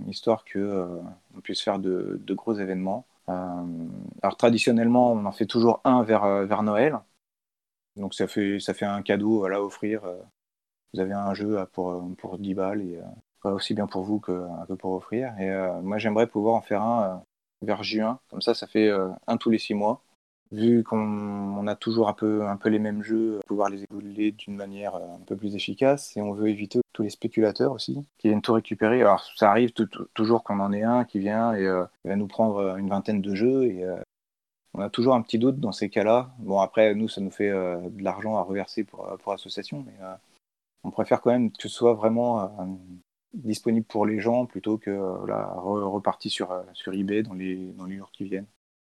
[0.09, 1.01] histoire que
[1.37, 3.07] on puisse faire de, de gros événements.
[3.29, 6.99] alors traditionnellement, on en fait toujours un vers, vers Noël.
[7.97, 10.03] Donc ça fait, ça fait un cadeau voilà, à offrir.
[10.93, 13.01] Vous avez un jeu pour, pour 10 balles et
[13.53, 14.47] aussi bien pour vous que,
[14.79, 15.35] pour offrir.
[15.39, 17.15] Et euh, moi, j'aimerais pouvoir en faire un euh,
[17.63, 18.19] vers juin.
[18.31, 20.03] Comme ça, ça fait euh, un tous les six mois.
[20.53, 24.55] Vu qu'on a toujours un peu, un peu les mêmes jeux, pouvoir les évoluer d'une
[24.55, 26.17] manière un peu plus efficace.
[26.17, 29.01] Et on veut éviter tous les spéculateurs aussi, qui viennent tout récupérer.
[29.01, 31.67] Alors, ça arrive toujours qu'on en ait un qui vient et
[32.05, 33.65] va nous prendre une vingtaine de jeux.
[33.65, 33.85] Et
[34.75, 36.31] on a toujours un petit doute dans ces cas-là.
[36.39, 39.95] Bon, après, nous, ça nous fait de l'argent à reverser pour, pour l'association, mais
[40.85, 42.49] on préfère quand même que ce soit vraiment
[43.35, 47.87] disponible pour les gens plutôt que euh, reparti sur, euh, sur eBay dans les, dans
[47.87, 48.47] les jours qui viennent.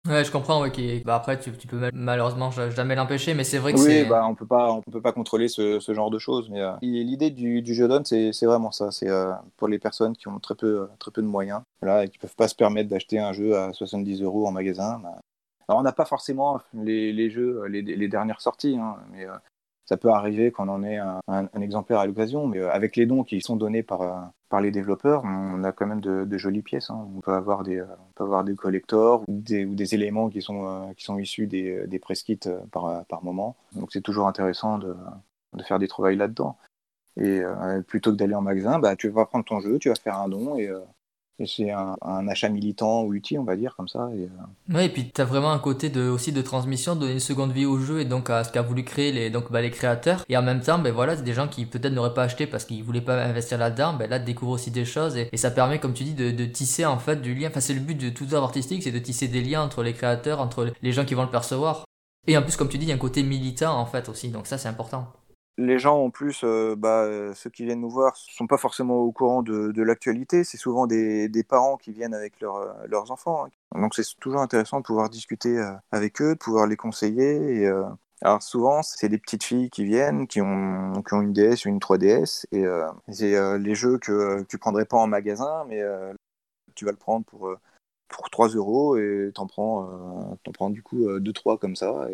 [0.09, 0.61] Ouais, je comprends.
[0.61, 4.05] Ouais, bah après, tu, tu, peux malheureusement jamais l'empêcher, mais c'est vrai que oui, c'est.
[4.05, 6.51] Bah, on peut pas, on peut pas contrôler ce, ce genre de choses.
[6.51, 8.91] Mais euh, l'idée du, du, jeu d'onne, c'est vraiment ça.
[8.91, 9.07] C'est
[9.57, 12.35] pour les personnes qui ont très peu, très peu de moyens, voilà, et qui peuvent
[12.35, 14.99] pas se permettre d'acheter un jeu à 70 euros en magasin.
[14.99, 15.21] Bah.
[15.69, 19.25] Alors, on n'a pas forcément les, les jeux, les, les, dernières sorties, hein, mais
[19.93, 23.25] ça peut arriver qu'on en ait un, exemplaire à l'occasion, mais euh, avec les dons
[23.25, 24.15] qui sont donnés par, euh,
[24.49, 26.89] par les développeurs, on a quand même de, jolies pièces.
[26.89, 27.07] Hein.
[27.15, 30.95] On, peut avoir des, euh, on peut avoir des collectors ou des, éléments qui sont,
[30.97, 32.39] qui sont issus des, des press kits
[32.71, 33.55] par, par moment.
[33.75, 34.97] Donc c'est toujours intéressant de,
[35.53, 36.57] de faire des trouvailles là-dedans.
[37.21, 37.43] Et
[37.87, 40.31] plutôt que d'aller en magasin, bah, tu vas prendre ton jeu, tu vas faire un
[40.31, 40.71] don et,
[41.45, 44.11] c'est un, achat militant ou utile, on va dire, comme ça.
[44.15, 44.29] Et,
[44.75, 44.81] euh...
[44.81, 47.79] et puis tu vraiment un côté de, aussi de transmission, donner une seconde vie au
[47.79, 50.25] jeu et donc à ce qu'a voulu créer les, donc, bah, les créateurs.
[50.29, 52.65] Et en même temps, ben voilà, c'est des gens qui peut-être n'auraient pas acheté parce
[52.65, 55.95] qu'ils voulaient pas investir là-dedans, ben là, découvrent aussi des choses et, ça permet, comme
[55.95, 57.49] tu dis, de, de, tisser en fait du lien.
[57.49, 59.93] Enfin, c'est le but de tout art artistique, c'est de tisser des liens entre les
[59.93, 61.85] créateurs, entre les gens qui vont le percevoir.
[62.29, 64.29] Et en plus, comme tu dis, il y a un côté militant en fait aussi,
[64.29, 65.13] donc ça c'est important
[65.59, 68.57] les gens en plus, euh, bah, euh, ceux qui viennent nous voir, ne sont pas
[68.57, 70.45] forcément au courant de, l'actualité.
[70.45, 73.47] C'est souvent des, parents qui viennent avec euh, leurs enfants.
[73.47, 73.81] Hein.
[73.81, 77.71] Donc c'est toujours intéressant de pouvoir discuter avec eux, de pouvoir les conseiller.
[78.23, 82.47] Alors souvent, c'est des petites filles qui viennent, qui ont, une DS ou une 3DS.
[82.53, 82.65] Et
[83.11, 85.83] c'est les jeux que tu prendrais pas en magasin, mais
[86.75, 87.55] tu vas le prendre pour,
[88.09, 92.09] pour 3 euros et t'en prends, en prends du coup 2-3 comme ça.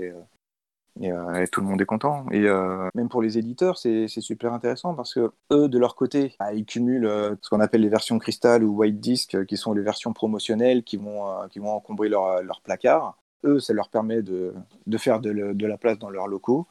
[1.00, 2.26] Et, tout le monde est content.
[2.30, 6.34] Et euh, même pour les éditeurs, c'est super intéressant parce que eux, de leur côté,
[6.38, 9.72] bah, ils cumulent euh, ce qu'on appelle les versions cristal ou white disc, qui sont
[9.72, 13.18] les versions promotionnelles qui vont, qui vont encombrer leur, leur placard.
[13.44, 14.54] eux, ça leur permet de,
[14.86, 16.66] de faire de, de, la place dans leurs locaux.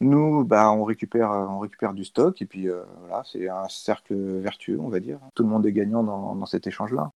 [0.00, 2.68] Nous, bah, on, récupère, on récupère du stock et puis
[3.00, 5.18] voilà, c'est un cercle vertueux, on va dire.
[5.34, 7.10] Tout le monde est gagnant dans, dans cet échange-là.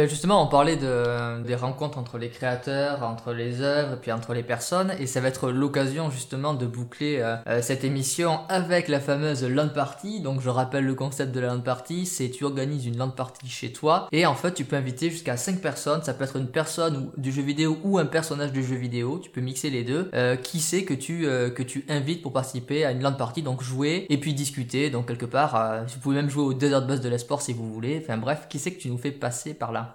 [0.00, 4.10] Et bien justement, on parlait de, des rencontres entre les créateurs, entre les œuvres, puis
[4.12, 8.40] entre les personnes, et ça va être l'occasion justement de boucler euh, euh, cette émission
[8.48, 10.20] avec la fameuse land party.
[10.20, 13.46] Donc je rappelle le concept de la land party, c'est tu organises une land party
[13.46, 16.48] chez toi, et en fait tu peux inviter jusqu'à 5 personnes, ça peut être une
[16.48, 20.08] personne du jeu vidéo ou un personnage du jeu vidéo, tu peux mixer les deux.
[20.14, 23.62] Euh, qui c'est que tu que tu invites pour participer à une land party, donc
[23.62, 27.08] jouer et puis discuter, donc quelque part, vous pouvez même jouer au Desert Bus de
[27.10, 28.00] l'esport si vous voulez.
[28.02, 29.89] Enfin bref, qui c'est que tu nous fais passer par là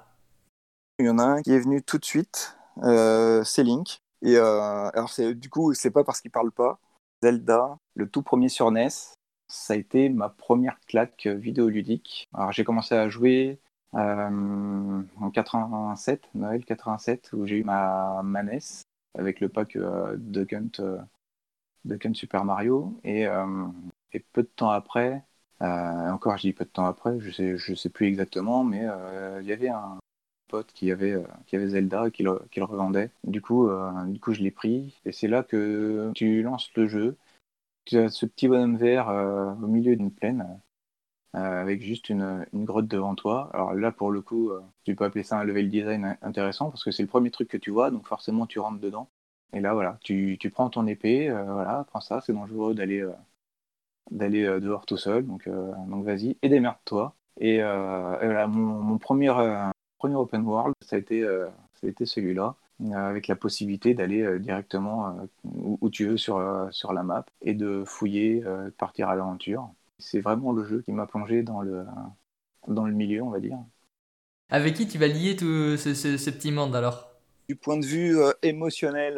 [0.99, 3.99] il y en a un qui est venu tout de suite, euh, c'est Link.
[4.21, 6.79] Et euh, alors, du coup, c'est pas parce qu'il parle pas.
[7.21, 8.89] Zelda, le tout premier sur NES,
[9.47, 12.27] ça a été ma première claque vidéoludique.
[12.33, 13.59] Alors, j'ai commencé à jouer
[13.95, 18.59] euh, en 87, Noël 87, où j'ai eu ma, ma NES
[19.15, 19.77] avec le pack
[20.17, 22.99] Duck Hunt, Super Mario.
[23.03, 23.23] Et,
[24.11, 25.23] et, peu de temps après,
[25.59, 28.85] encore je dis peu de temps après, je sais, je sais plus exactement, mais
[29.41, 29.99] il y avait un,
[30.47, 33.11] pote qui avait, euh, qui avait Zelda et qui le, qui le revendait.
[33.23, 36.87] Du coup, euh, du coup je l'ai pris et c'est là que tu lances le
[36.87, 37.17] jeu.
[37.85, 40.61] Tu as ce petit bonhomme vert euh, au milieu d'une plaine
[41.33, 43.49] avec juste une, une, grotte devant toi.
[43.53, 44.51] Alors là, pour le coup,
[44.85, 47.57] tu peux appeler ça un level design intéressant parce que c'est le premier truc que
[47.57, 49.09] tu vois, donc forcément tu rentres dedans.
[49.51, 53.05] Et là, voilà, tu, tu prends ton épée, voilà, prends ça, c'est dangereux d'aller
[54.11, 57.13] d'aller dehors tout seul, donc, donc vas-y, et démerde-toi.
[57.41, 59.33] Et, voilà, mon, mon premier,
[59.97, 61.47] premier open world, ça a été, euh,
[61.79, 66.67] ça a été celui-là, euh, avec la possibilité d'aller euh, directement où, tu veux sur,
[66.71, 69.69] sur la map et de fouiller, de partir à l'aventure.
[69.97, 71.85] C'est vraiment le jeu qui m'a plongé dans le,
[72.67, 73.57] dans le milieu, on va dire.
[74.49, 77.09] Avec qui tu vas lier tout ce, ce, petit monde alors?
[77.47, 79.15] Du point de vue émotionnel,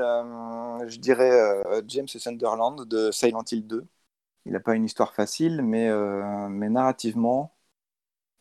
[0.88, 3.86] je dirais James Sunderland de Silent Hill 2.
[4.46, 5.90] Il n'a pas une histoire facile, mais,
[6.50, 7.57] mais narrativement, euh,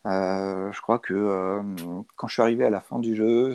[0.07, 1.63] je crois que euh,
[2.17, 3.55] quand je suis arrivé à la fin du jeu,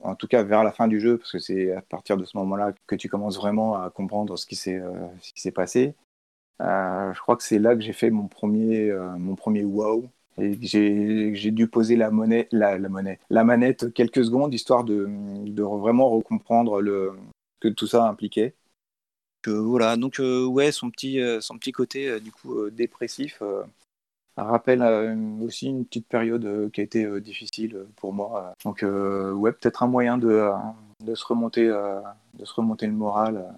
[0.00, 2.36] en tout cas vers la fin du jeu, parce que c'est à partir de ce
[2.38, 5.94] moment-là que tu commences vraiment à comprendre ce qui s'est euh, passé.
[6.60, 10.08] je crois que c'est là que j'ai fait mon premier, mon premier wow.
[10.38, 12.78] Et j'ai dû poser la, monnaie, la,
[13.44, 15.06] manette quelques secondes, histoire de,
[15.44, 17.12] de vraiment recomprendre le,
[17.60, 18.54] que tout ça impliquait.
[19.46, 23.42] Voilà, donc ouais, son petit, son petit côté du coup dépressif
[24.44, 28.54] rappelle euh, aussi une petite période euh, qui a été euh, difficile pour moi.
[28.64, 30.50] Donc ouais, peut-être un moyen de,
[31.04, 33.54] de se remonter, de se remonter le moral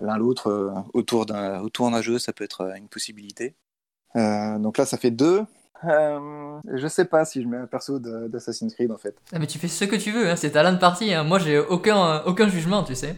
[0.00, 3.56] l'un l'autre autour d'un autour jeu, ça peut être une possibilité.
[4.14, 5.44] donc là, ça fait deux.
[5.84, 9.16] Euh, je sais pas si je mets un perso d'Assassin's Creed en fait.
[9.32, 11.14] Ah, mais tu fais ce que tu veux, hein, c'est talent de partie.
[11.14, 11.24] Hein.
[11.24, 13.16] Moi, j'ai aucun, aucun jugement, tu sais.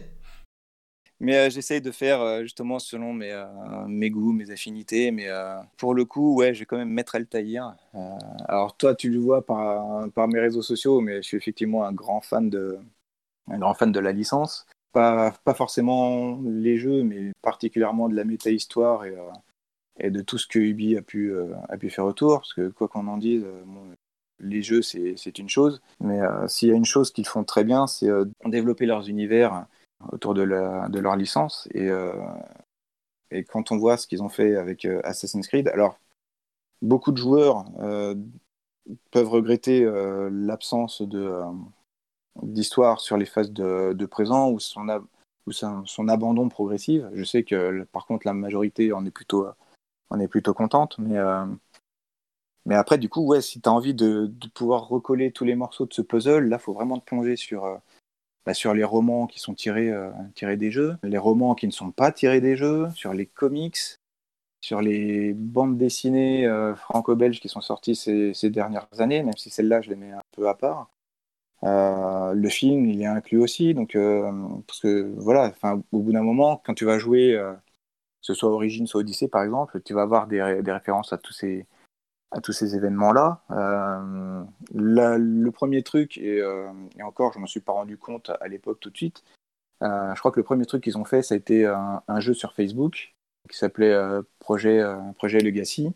[1.21, 3.45] Mais euh, j'essaye de faire euh, justement selon mes, euh,
[3.87, 5.11] mes goûts, mes affinités.
[5.11, 5.27] Mais
[5.77, 7.75] pour le coup, ouais, je vais quand même mettre Altaïr.
[8.47, 12.21] alors toi, tu le vois par, mes réseaux sociaux, mais je suis effectivement un grand
[12.21, 12.79] fan de,
[13.49, 14.65] un grand fan de la licence.
[14.93, 20.97] Pas, forcément les jeux, mais particulièrement de la méta-histoire et, de tout ce que Ubi
[20.97, 21.33] a pu,
[21.69, 22.39] a pu faire autour.
[22.39, 23.45] Parce que quoi qu'on en dise,
[24.39, 25.81] les jeux, c'est une chose.
[25.99, 28.09] Mais s'il y a une chose qu'ils font très bien, c'est
[28.45, 29.67] développer leurs univers
[30.11, 31.67] autour de, leur licence.
[31.73, 32.13] Et, euh,
[33.31, 35.99] et quand on voit ce qu'ils ont fait avec euh, Assassin's Creed, alors
[36.81, 38.15] beaucoup de joueurs euh,
[39.11, 39.85] peuvent regretter
[40.31, 41.03] l'absence
[42.41, 47.03] d'histoire sur les phases de, présent ou son, abandon progressif.
[47.13, 49.53] Je sais que par contre la majorité en est plutôt,
[50.55, 55.45] contente, mais, après du coup, ouais, si tu as envie de, de, pouvoir recoller tous
[55.45, 57.79] les morceaux de ce puzzle, là, il faut vraiment te plonger sur,
[58.45, 61.71] bah, sur les romans qui sont tirés, euh, tirés des jeux, les romans qui ne
[61.71, 63.77] sont pas tirés des jeux, sur les comics,
[64.61, 69.81] sur les bandes dessinées euh, franco-belges qui sont sorties ces, dernières années, même si celle-là,
[69.81, 70.89] je les mets un peu à part.
[71.63, 73.93] Euh, le film, il est inclus aussi, donc
[74.67, 75.53] parce que voilà,
[75.91, 77.57] au bout d'un moment, quand tu vas jouer, que
[78.21, 81.33] ce soit Origins, soit Odyssey par exemple, tu vas avoir des, des références à tous
[81.33, 81.67] ces,
[82.31, 83.43] à tous ces événements-là.
[83.51, 88.47] Euh, le premier truc, euh, et, encore, je ne m'en suis pas rendu compte à
[88.47, 89.23] l'époque tout de suite,
[89.83, 92.33] euh, je crois que le premier truc qu'ils ont fait, ça a été un, jeu
[92.33, 93.15] sur Facebook
[93.49, 93.95] qui s'appelait
[94.39, 94.81] Projet,
[95.15, 95.91] Projet Legacy.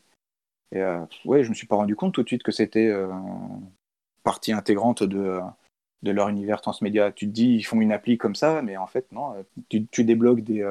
[0.72, 0.84] Et
[1.26, 2.92] ouais, je me suis pas rendu compte tout de suite que c'était
[4.24, 5.40] partie intégrante de,
[6.06, 7.12] de leur univers transmédia.
[7.12, 9.34] Tu te dis, ils font une appli comme ça, mais en fait, non.
[9.70, 10.64] Tu, tu débloques des,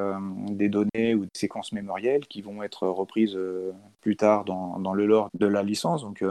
[0.49, 3.37] des, données ou des séquences mémorielles qui vont être reprises
[4.01, 6.01] plus tard dans, dans, le lore de la licence.
[6.01, 6.23] Donc,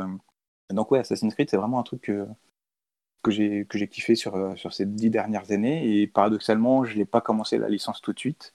[0.70, 2.26] donc ouais, Assassin's Creed, c'est vraiment un truc que,
[3.22, 3.30] que
[3.78, 6.00] j'ai kiffé sur, euh, sur ces dix dernières années.
[6.00, 8.52] Et paradoxalement, je n'ai pas commencé la licence tout de suite.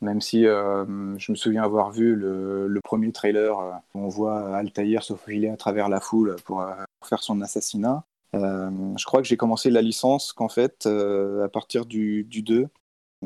[0.00, 0.84] Même si euh,
[1.18, 5.48] je me souviens avoir vu le, premier trailer euh, où on voit Altaïr se faufiler
[5.48, 6.64] à travers la foule pour,
[7.04, 8.04] faire son assassinat.
[8.32, 12.68] Je crois que j'ai commencé la licence qu'en fait, à partir du, du 2,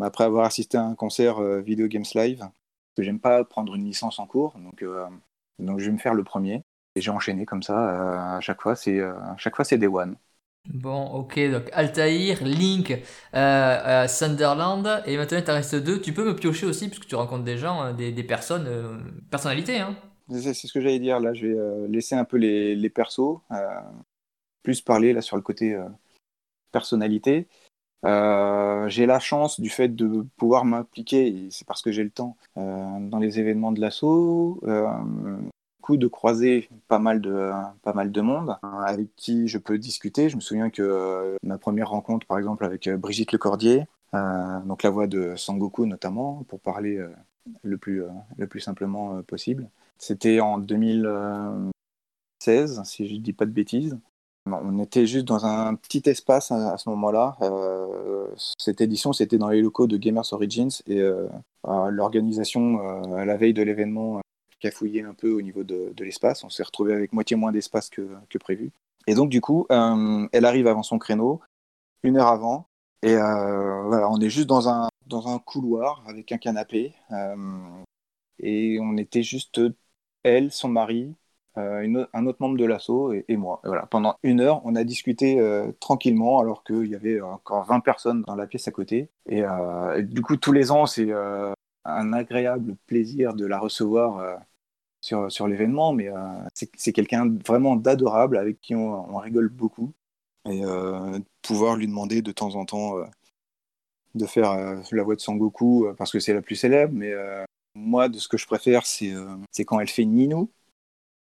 [0.01, 2.49] après avoir assisté à un concert Video Games Live,
[2.97, 4.85] que j'aime pas prendre une licence en cours, donc,
[5.59, 6.65] donc je vais me faire le premier.
[6.95, 9.01] Et j'ai enchaîné comme ça, à chaque fois, c'est
[9.39, 10.17] chaque fois c'est Day One.
[10.69, 12.97] Bon, ok, donc Altaïr, Link, euh,
[13.35, 16.01] euh, Sunderland, et maintenant il t'en reste deux.
[16.01, 18.97] Tu peux me piocher aussi, puisque tu rencontres des gens, des, personnes, euh,
[19.29, 19.81] personnalités.
[19.81, 19.97] Hein.
[20.31, 23.41] C'est ce que j'allais dire, là je vais laisser un peu les, les persos,
[24.63, 25.79] plus parler là sur le côté
[26.73, 27.49] personnalité.
[28.05, 33.19] j'ai la chance du fait de pouvoir m'impliquer, c'est parce que j'ai le temps, dans
[33.21, 34.61] les événements de l'assaut,
[35.83, 37.51] coup de croiser pas mal de,
[37.83, 40.31] pas mal de monde hein, avec qui je peux discuter.
[40.31, 43.85] Je me souviens que euh, ma première rencontre, par exemple, avec euh, Brigitte Lecordier,
[44.15, 46.99] euh, donc la voix de Sangoku notamment, pour parler
[47.63, 48.03] le, plus,
[48.39, 49.69] le plus simplement possible.
[49.99, 53.99] C'était en 2016, si je ne dis pas de bêtises.
[54.47, 57.37] On était juste dans un petit espace à, ce moment-là.
[58.59, 61.01] cette édition, c'était dans les locaux de Gamers Origins et
[61.65, 62.81] l'organisation,
[63.15, 64.21] à la veille de l'événement,
[64.71, 66.45] fouillé un peu au niveau de, l'espace.
[66.45, 68.71] On s'est retrouvé avec moitié moins d'espace que, prévu.
[69.07, 71.41] Et donc, du coup, euh, elle arrive avant son créneau,
[72.03, 72.67] une heure avant.
[73.03, 76.95] Et euh, voilà, on est juste dans un, dans un couloir avec un canapé.
[77.11, 77.35] Euh,
[78.39, 79.61] et on était juste
[80.23, 81.15] elle, son mari,
[81.57, 83.61] un autre membre de l'assaut et, moi.
[83.65, 85.41] voilà, pendant une heure, on a discuté
[85.81, 89.09] tranquillement alors qu'il y avait encore 20 personnes dans la pièce à côté.
[89.29, 89.43] Et,
[90.01, 91.11] du coup, tous les ans, c'est
[91.85, 94.41] un agréable plaisir de la recevoir
[95.03, 96.17] sur, sur l'événement, mais euh,
[96.55, 99.93] c'est quelqu'un vraiment d'adorable avec qui on, rigole beaucoup.
[100.49, 103.05] Et euh, pouvoir lui demander de temps en temps euh,
[104.15, 104.55] de faire
[104.91, 107.13] la voix de Sangoku parce que c'est la plus célèbre, mais
[107.75, 110.51] moi, de ce que je préfère, c'est quand elle fait Ninou.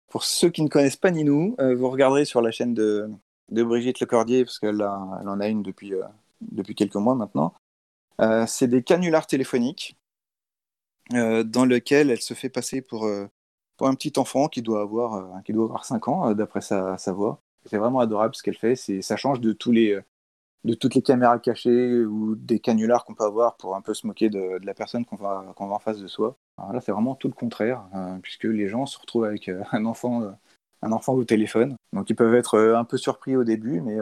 [0.09, 3.11] Pour ceux qui ne connaissent pas Ninou, vous regarderez sur la chaîne de,
[3.51, 4.81] de Brigitte Lecordier, parce qu'elle
[5.21, 5.93] elle en a une depuis,
[6.41, 7.53] depuis quelques mois maintenant.
[8.47, 9.97] c'est des canulars téléphoniques
[11.11, 13.09] dans lesquels elle se fait passer pour,
[13.77, 16.61] pour un petit enfant qui doit avoir, euh, qui doit avoir 5 ans, euh, d'après
[16.61, 17.41] sa, sa, voix.
[17.67, 18.77] C'est vraiment adorable ce qu'elle fait.
[18.77, 19.99] Ça change de, tous les,
[20.65, 24.07] de toutes les caméras cachées ou des canulars qu'on peut avoir pour un peu se
[24.07, 26.37] moquer de, de la personne qu'on va, qu'on va en face de soi.
[26.59, 30.35] Là, c'est vraiment tout le contraire, euh, puisque les gens se retrouvent avec un enfant,
[30.83, 31.77] un enfant au téléphone.
[31.93, 33.99] Donc ils peuvent être un peu surpris au début, mais,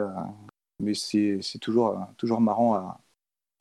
[0.79, 3.01] mais c'est, c'est toujours, toujours marrant à,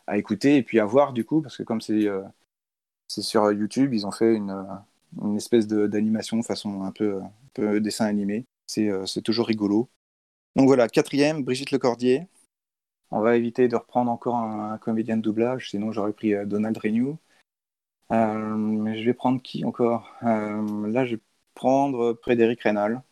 [0.07, 2.07] à écouter et puis à voir du coup, parce que comme c'est,
[3.09, 4.65] c'est sur YouTube, ils ont fait une
[5.21, 7.21] une espèce d'animation façon un peu,
[7.81, 8.47] dessin animé.
[8.79, 9.91] Euh, c'est toujours rigolo.
[10.57, 12.27] Donc voilà, quatrième, Brigitte Lecordier.
[13.13, 16.77] On va éviter de reprendre encore un, comédien de doublage, sinon j'aurais pris euh, Donald
[16.79, 17.17] Renew.
[18.11, 20.11] Euh, je vais prendre qui encore?
[20.23, 21.23] Là, je vais
[21.55, 23.03] prendre Frédéric Rénal,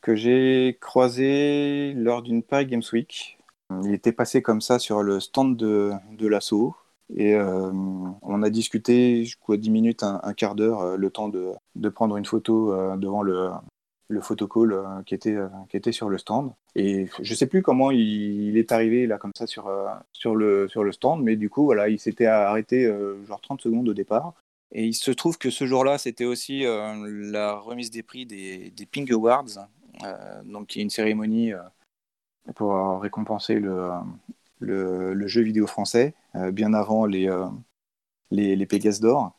[0.00, 3.38] que j'ai croisé lors d'une Paris Games Week.
[3.84, 6.76] Il était passé comme ça sur le stand de, de l'assaut.
[7.14, 11.52] Et euh, on a discuté, quoi, 10 minutes, un, quart d'heure, euh, le temps de,
[11.76, 13.50] de, prendre une photo euh, devant le,
[14.08, 15.36] le photocall qui, était,
[15.68, 16.52] qui était sur le stand.
[16.74, 19.70] Et je sais plus comment il, est arrivé là comme ça sur,
[20.12, 22.92] sur, le, sur le stand, mais du coup, voilà, il s'était arrêté
[23.26, 24.34] genre 30 secondes au départ.
[24.72, 28.86] Et il se trouve que ce jour-là, c'était aussi la remise des prix des, des
[28.86, 29.68] Ping Awards,
[30.44, 31.52] donc qui est une cérémonie
[32.54, 33.90] pour récompenser le,
[34.60, 37.46] le, jeu vidéo français, euh, bien avant les, euh,
[38.30, 38.56] les,
[39.00, 39.36] d'or.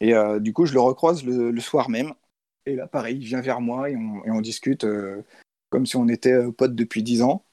[0.00, 2.12] Et euh, du coup, je le recroise le, soir même.
[2.68, 4.86] Et là, pareil, il vient vers moi et on, et on discute
[5.70, 7.44] comme si on était potes depuis 10 ans,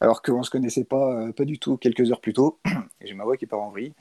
[0.00, 2.58] alors qu'on ne se connaissait pas, pas du tout quelques heures plus tôt.
[3.00, 3.92] Et j'ai ma voix qui part en vrille.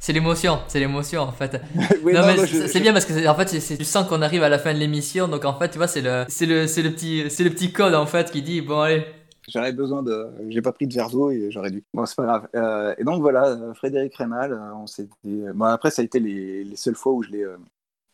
[0.00, 1.60] C'est l'émotion, c'est l'émotion en fait.
[2.68, 5.28] c'est bien parce que en fait, tu sens qu'on arrive à la fin de l'émission,
[5.28, 7.94] donc en fait, tu vois, c'est le, c'est le, le petit, c'est le petit code
[7.94, 9.04] en fait qui dit bon allez,
[9.48, 10.26] J'aurais besoin de.
[10.50, 11.82] J'ai pas pris de verre d'eau et j'aurais dû.
[11.94, 12.48] Bon, c'est pas grave.
[12.54, 15.08] Euh, et donc voilà, Frédéric Rémal, euh, on s'est.
[15.24, 17.46] Bon, après, ça a été les, les seules fois où je l'ai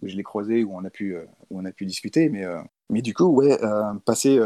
[0.03, 1.17] euh, je l'ai croisé, où on a pu
[1.51, 2.45] où on a pu discuter, mais
[2.91, 3.59] mais du coup, ouais,
[4.05, 4.41] passer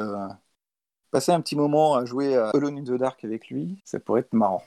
[1.11, 4.34] passer un petit moment à jouer à Alone the Dark avec lui, ça pourrait être
[4.34, 4.62] marrant.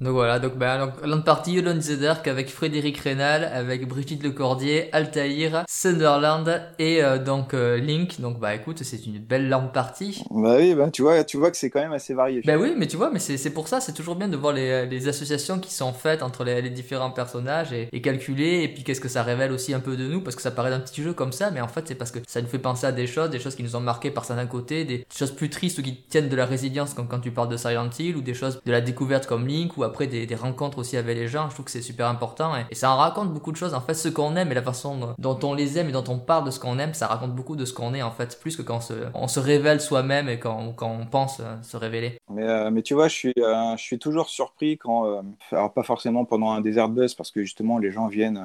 [0.00, 4.22] Donc voilà, donc, bah, donc Land Party, Alone the Dark avec Frédéric Rénal, avec Brigitte
[4.22, 8.20] Lecordier, Altaïr, Sunderland et euh, donc euh, Link.
[8.20, 10.22] Donc bah écoute, c'est une belle Land Party.
[10.30, 12.42] Bah oui, bah tu vois, tu vois que c'est quand même assez varié.
[12.44, 14.84] Bah oui, mais tu vois, mais c'est pour ça, c'est toujours bien de voir les,
[14.84, 18.84] les, associations qui sont faites entre les, les différents personnages et, et, calculer, et puis
[18.84, 21.02] qu'est-ce que ça révèle aussi un peu de nous, parce que ça paraît d'un petit
[21.02, 23.06] jeu comme ça, mais en fait c'est parce que ça nous fait penser à des
[23.06, 25.82] choses, des choses qui nous ont marqué par certains côtés, des choses plus tristes ou
[25.82, 28.60] qui tiennent de la résilience comme quand tu parles de Silent Hill, ou des choses
[28.66, 31.48] de la découverte comme Link, ou après des, rencontres aussi avec les gens.
[31.48, 33.74] Je trouve que c'est super important et, ça en raconte beaucoup de choses.
[33.74, 36.18] En fait, ce qu'on aime et la façon dont on les aime et dont on
[36.18, 38.56] parle de ce qu'on aime, ça raconte beaucoup de ce qu'on est en fait, plus
[38.56, 41.76] que quand on se, on se révèle soi-même et quand, quand, on pense euh, se
[41.76, 42.18] révéler.
[42.30, 45.82] Mais, euh, mais tu vois, je suis, euh, je suis toujours surpris quand, alors pas
[45.82, 48.42] forcément pendant un désert buzz parce que justement les gens viennent,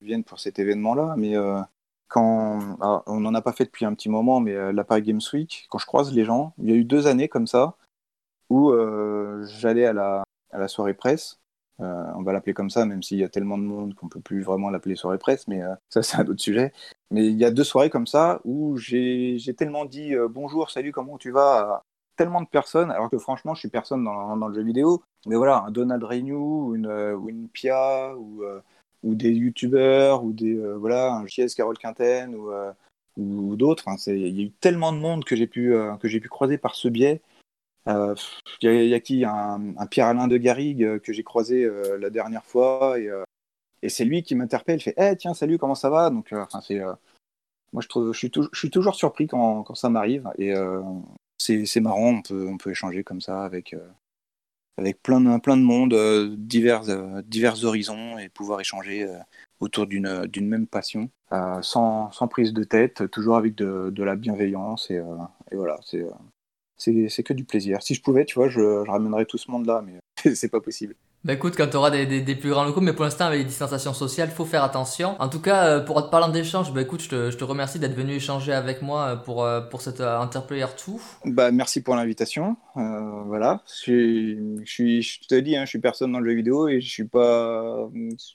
[0.00, 1.34] viennent pour cet événement-là, mais
[2.08, 2.58] quand
[3.06, 5.78] on n'en a pas fait depuis un petit moment, mais la Paris Games Week, quand
[5.78, 7.74] je croise les gens, il y a eu deux années comme ça
[8.50, 8.72] où
[9.60, 10.23] j'allais à la,
[10.54, 11.40] à la soirée presse.
[11.80, 14.20] Euh, on va l'appeler comme ça, même s'il y a tellement de monde qu'on peut
[14.20, 16.72] plus vraiment l'appeler soirée presse, mais euh, ça c'est un autre sujet.
[17.10, 20.92] Mais il y a deux soirées comme ça où j'ai tellement dit euh, bonjour, salut,
[20.92, 21.58] comment tu vas?
[21.58, 21.82] à
[22.16, 25.02] tellement de personnes, alors que franchement je suis personne dans, dans le jeu vidéo.
[25.26, 28.44] Mais voilà, un Donald Renew une, ou une Pia ou,
[29.02, 32.52] ou des youtubeurs ou des voilà un JS Carole Quinten ou,
[33.16, 33.84] ou d'autres.
[34.06, 36.76] il y a eu tellement de monde que j'ai pu que j'ai pu croiser par
[36.76, 37.20] ce biais
[37.86, 39.24] il euh, y, a qui?
[39.24, 43.10] Un, un Pierre-Alain de Garrigue euh, que j'ai croisé euh, la dernière fois et,
[43.88, 44.78] c'est lui qui m'interpelle.
[44.78, 46.08] Il fait hey, tiens, salut, comment ça va?
[46.08, 46.80] Donc, enfin, c'est,
[47.74, 50.54] moi, je, suis toujours surpris quand, quand ça m'arrive et
[51.38, 52.14] c'est marrant.
[52.14, 53.76] On peut, on peut échanger comme ça avec,
[54.78, 55.94] avec plein de, plein de monde,
[56.38, 56.84] divers,
[57.26, 59.06] divers horizons et pouvoir échanger
[59.60, 61.10] autour d'une même passion,
[61.60, 64.90] sans, sans, prise de tête, toujours avec de, de la bienveillance.
[64.90, 65.02] Et,
[65.50, 65.78] et voilà,
[66.76, 67.82] c'est que du plaisir.
[67.82, 70.94] Si je pouvais, tu vois, je, ramènerais tout ce monde-là, mais c'est pas possible.
[71.24, 73.44] Bah écoute, quand tu auras des, des, plus grands locaux, mais pour l'instant avec les
[73.46, 75.16] distanciations sociales, faut faire attention.
[75.18, 77.78] En tout cas, euh, pour te parler d'échange, bah écoute, je te, je te remercie
[77.78, 80.66] d'être venu échanger avec moi euh, pour, euh, pour cette Interplayer
[81.24, 81.32] 2.
[81.32, 82.58] Bah merci pour l'invitation.
[82.76, 86.68] Euh, voilà, je, suis, je te dis, hein, je suis personne dans le jeu vidéo
[86.68, 87.88] et je suis pas,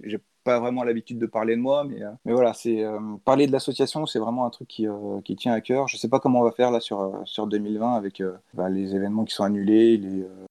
[0.03, 0.19] j'ai
[0.49, 2.83] pas vraiment l'habitude de parler de moi, mais, mais voilà, c'est
[3.25, 4.87] parler de l'association, c'est vraiment un truc qui,
[5.23, 5.87] qui tient à cœur.
[5.87, 8.23] Je sais pas comment on va faire là sur sur 2020 avec
[8.53, 10.01] bah, les événements qui sont annulés,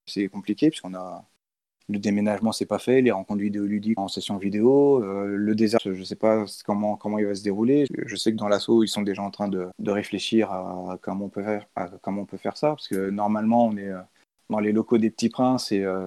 [0.06, 1.24] c'est compliqué puisqu'on a
[1.88, 6.02] le déménagement c'est pas fait, les rencontres vidéoludiques en session vidéo, euh, le désert, je
[6.02, 7.86] sais pas comment comment il va se dérouler.
[8.06, 11.26] Je sais que dans l'assaut ils sont déjà en train de, de réfléchir à, comment
[11.26, 14.00] on peut faire à comment on peut faire ça parce que normalement on est euh,
[14.50, 16.06] dans les locaux des Petits Princes et euh,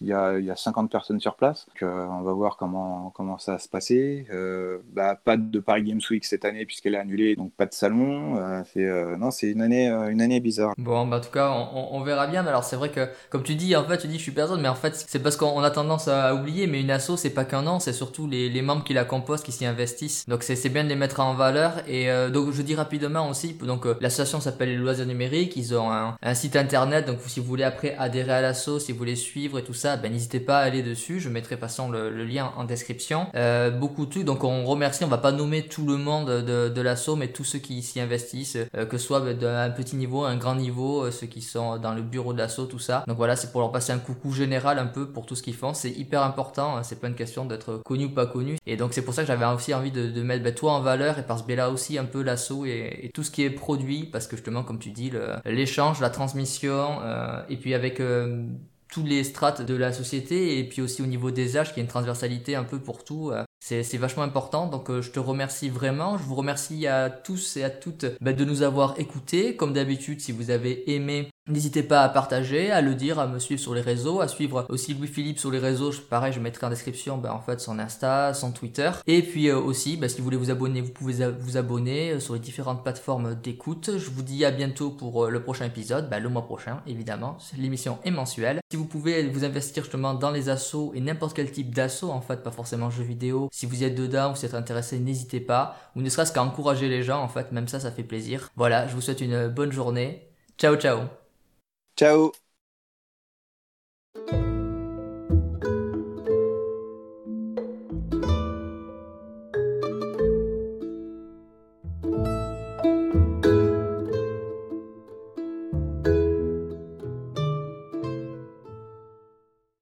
[0.00, 1.66] il y, a, il y a 50 personnes sur place.
[1.66, 4.26] Donc, euh, on va voir comment, comment ça va se passer.
[4.30, 7.74] Euh, bah, pas de Paris Games Week cette année puisqu'elle est annulée, donc pas de
[7.74, 8.36] salon.
[8.38, 10.72] Euh, c'est, non, c'est une année, une année bizarre.
[10.78, 12.42] Bon, bah, en tout cas, on, on verra bien.
[12.42, 14.62] Mais alors, c'est vrai que, comme tu dis, en fait, tu dis je suis personne,
[14.62, 16.66] mais en fait, c'est parce qu'on a tendance à oublier.
[16.66, 19.42] Mais une asso, c'est pas qu'un an, c'est surtout les, les, membres qui la composent
[19.42, 20.26] qui s'y investissent.
[20.28, 21.82] Donc, c'est, bien de les mettre en valeur.
[21.88, 25.56] Et donc, je dis rapidement aussi, donc l'association s'appelle les loisirs numériques.
[25.56, 27.06] Ils ont un, un, site internet.
[27.06, 29.89] Donc, si vous voulez après adhérer à l'asso, si vous voulez suivre et tout ça,
[29.96, 31.20] ben, n'hésitez pas à aller dessus.
[31.20, 33.26] Je mettrai façon le, lien en description.
[33.34, 34.24] Euh, beaucoup de trucs.
[34.24, 35.04] Donc on remercie.
[35.04, 38.56] On va pas nommer tout le monde de, l'assaut, mais tous ceux qui s'y investissent,
[38.74, 41.94] euh, que ce soit d'un petit niveau, un grand niveau, euh, ceux qui sont dans
[41.94, 43.04] le bureau de l'assaut, tout ça.
[43.06, 45.54] Donc voilà, c'est pour leur passer un coucou général un peu pour tout ce qu'ils
[45.54, 45.74] font.
[45.74, 46.76] C'est hyper important.
[46.76, 46.82] Hein.
[46.82, 48.56] C'est pas une question d'être connu ou pas connu.
[48.66, 51.18] Et donc c'est pour ça que j'avais aussi envie de, mettre ben, toi en valeur
[51.18, 54.26] et par ce biais-là aussi un peu l'assaut et, tout ce qui est produit parce
[54.26, 55.10] que justement comme tu dis
[55.44, 58.00] l'échange, la transmission euh, et puis avec
[58.90, 61.82] tous les strates de la société et puis aussi au niveau des âges, qui a
[61.82, 63.30] une transversalité un peu pour tout.
[63.30, 66.18] Euh, c'est vachement important, donc euh, je te remercie vraiment.
[66.18, 69.54] Je vous remercie à tous et à toutes bah, de nous avoir écoutés.
[69.54, 73.40] Comme d'habitude, si vous avez aimé N'hésitez pas à partager, à le dire, à me
[73.40, 75.90] suivre sur les réseaux, à suivre aussi Louis-Philippe sur les réseaux.
[76.08, 78.90] Pareil, je mettrai en description ben, en fait son Insta, son Twitter.
[79.08, 82.20] Et puis euh, aussi, ben, si vous voulez vous abonner, vous pouvez vous abonner euh,
[82.20, 83.90] sur les différentes plateformes d'écoute.
[83.98, 87.36] Je vous dis à bientôt pour euh, le prochain épisode, ben, le mois prochain évidemment.
[87.58, 88.60] L'émission est mensuelle.
[88.70, 92.20] Si vous pouvez vous investir justement dans les assos et n'importe quel type d'assaut en
[92.20, 93.48] fait, pas forcément jeux vidéo.
[93.50, 95.76] Si vous êtes dedans, vous êtes intéressé, n'hésitez pas.
[95.96, 98.50] Ou ne serait-ce qu'à encourager les gens en fait, même ça, ça fait plaisir.
[98.54, 100.28] Voilà, je vous souhaite une bonne journée.
[100.56, 101.19] Ciao ciao
[102.00, 102.32] Ciao.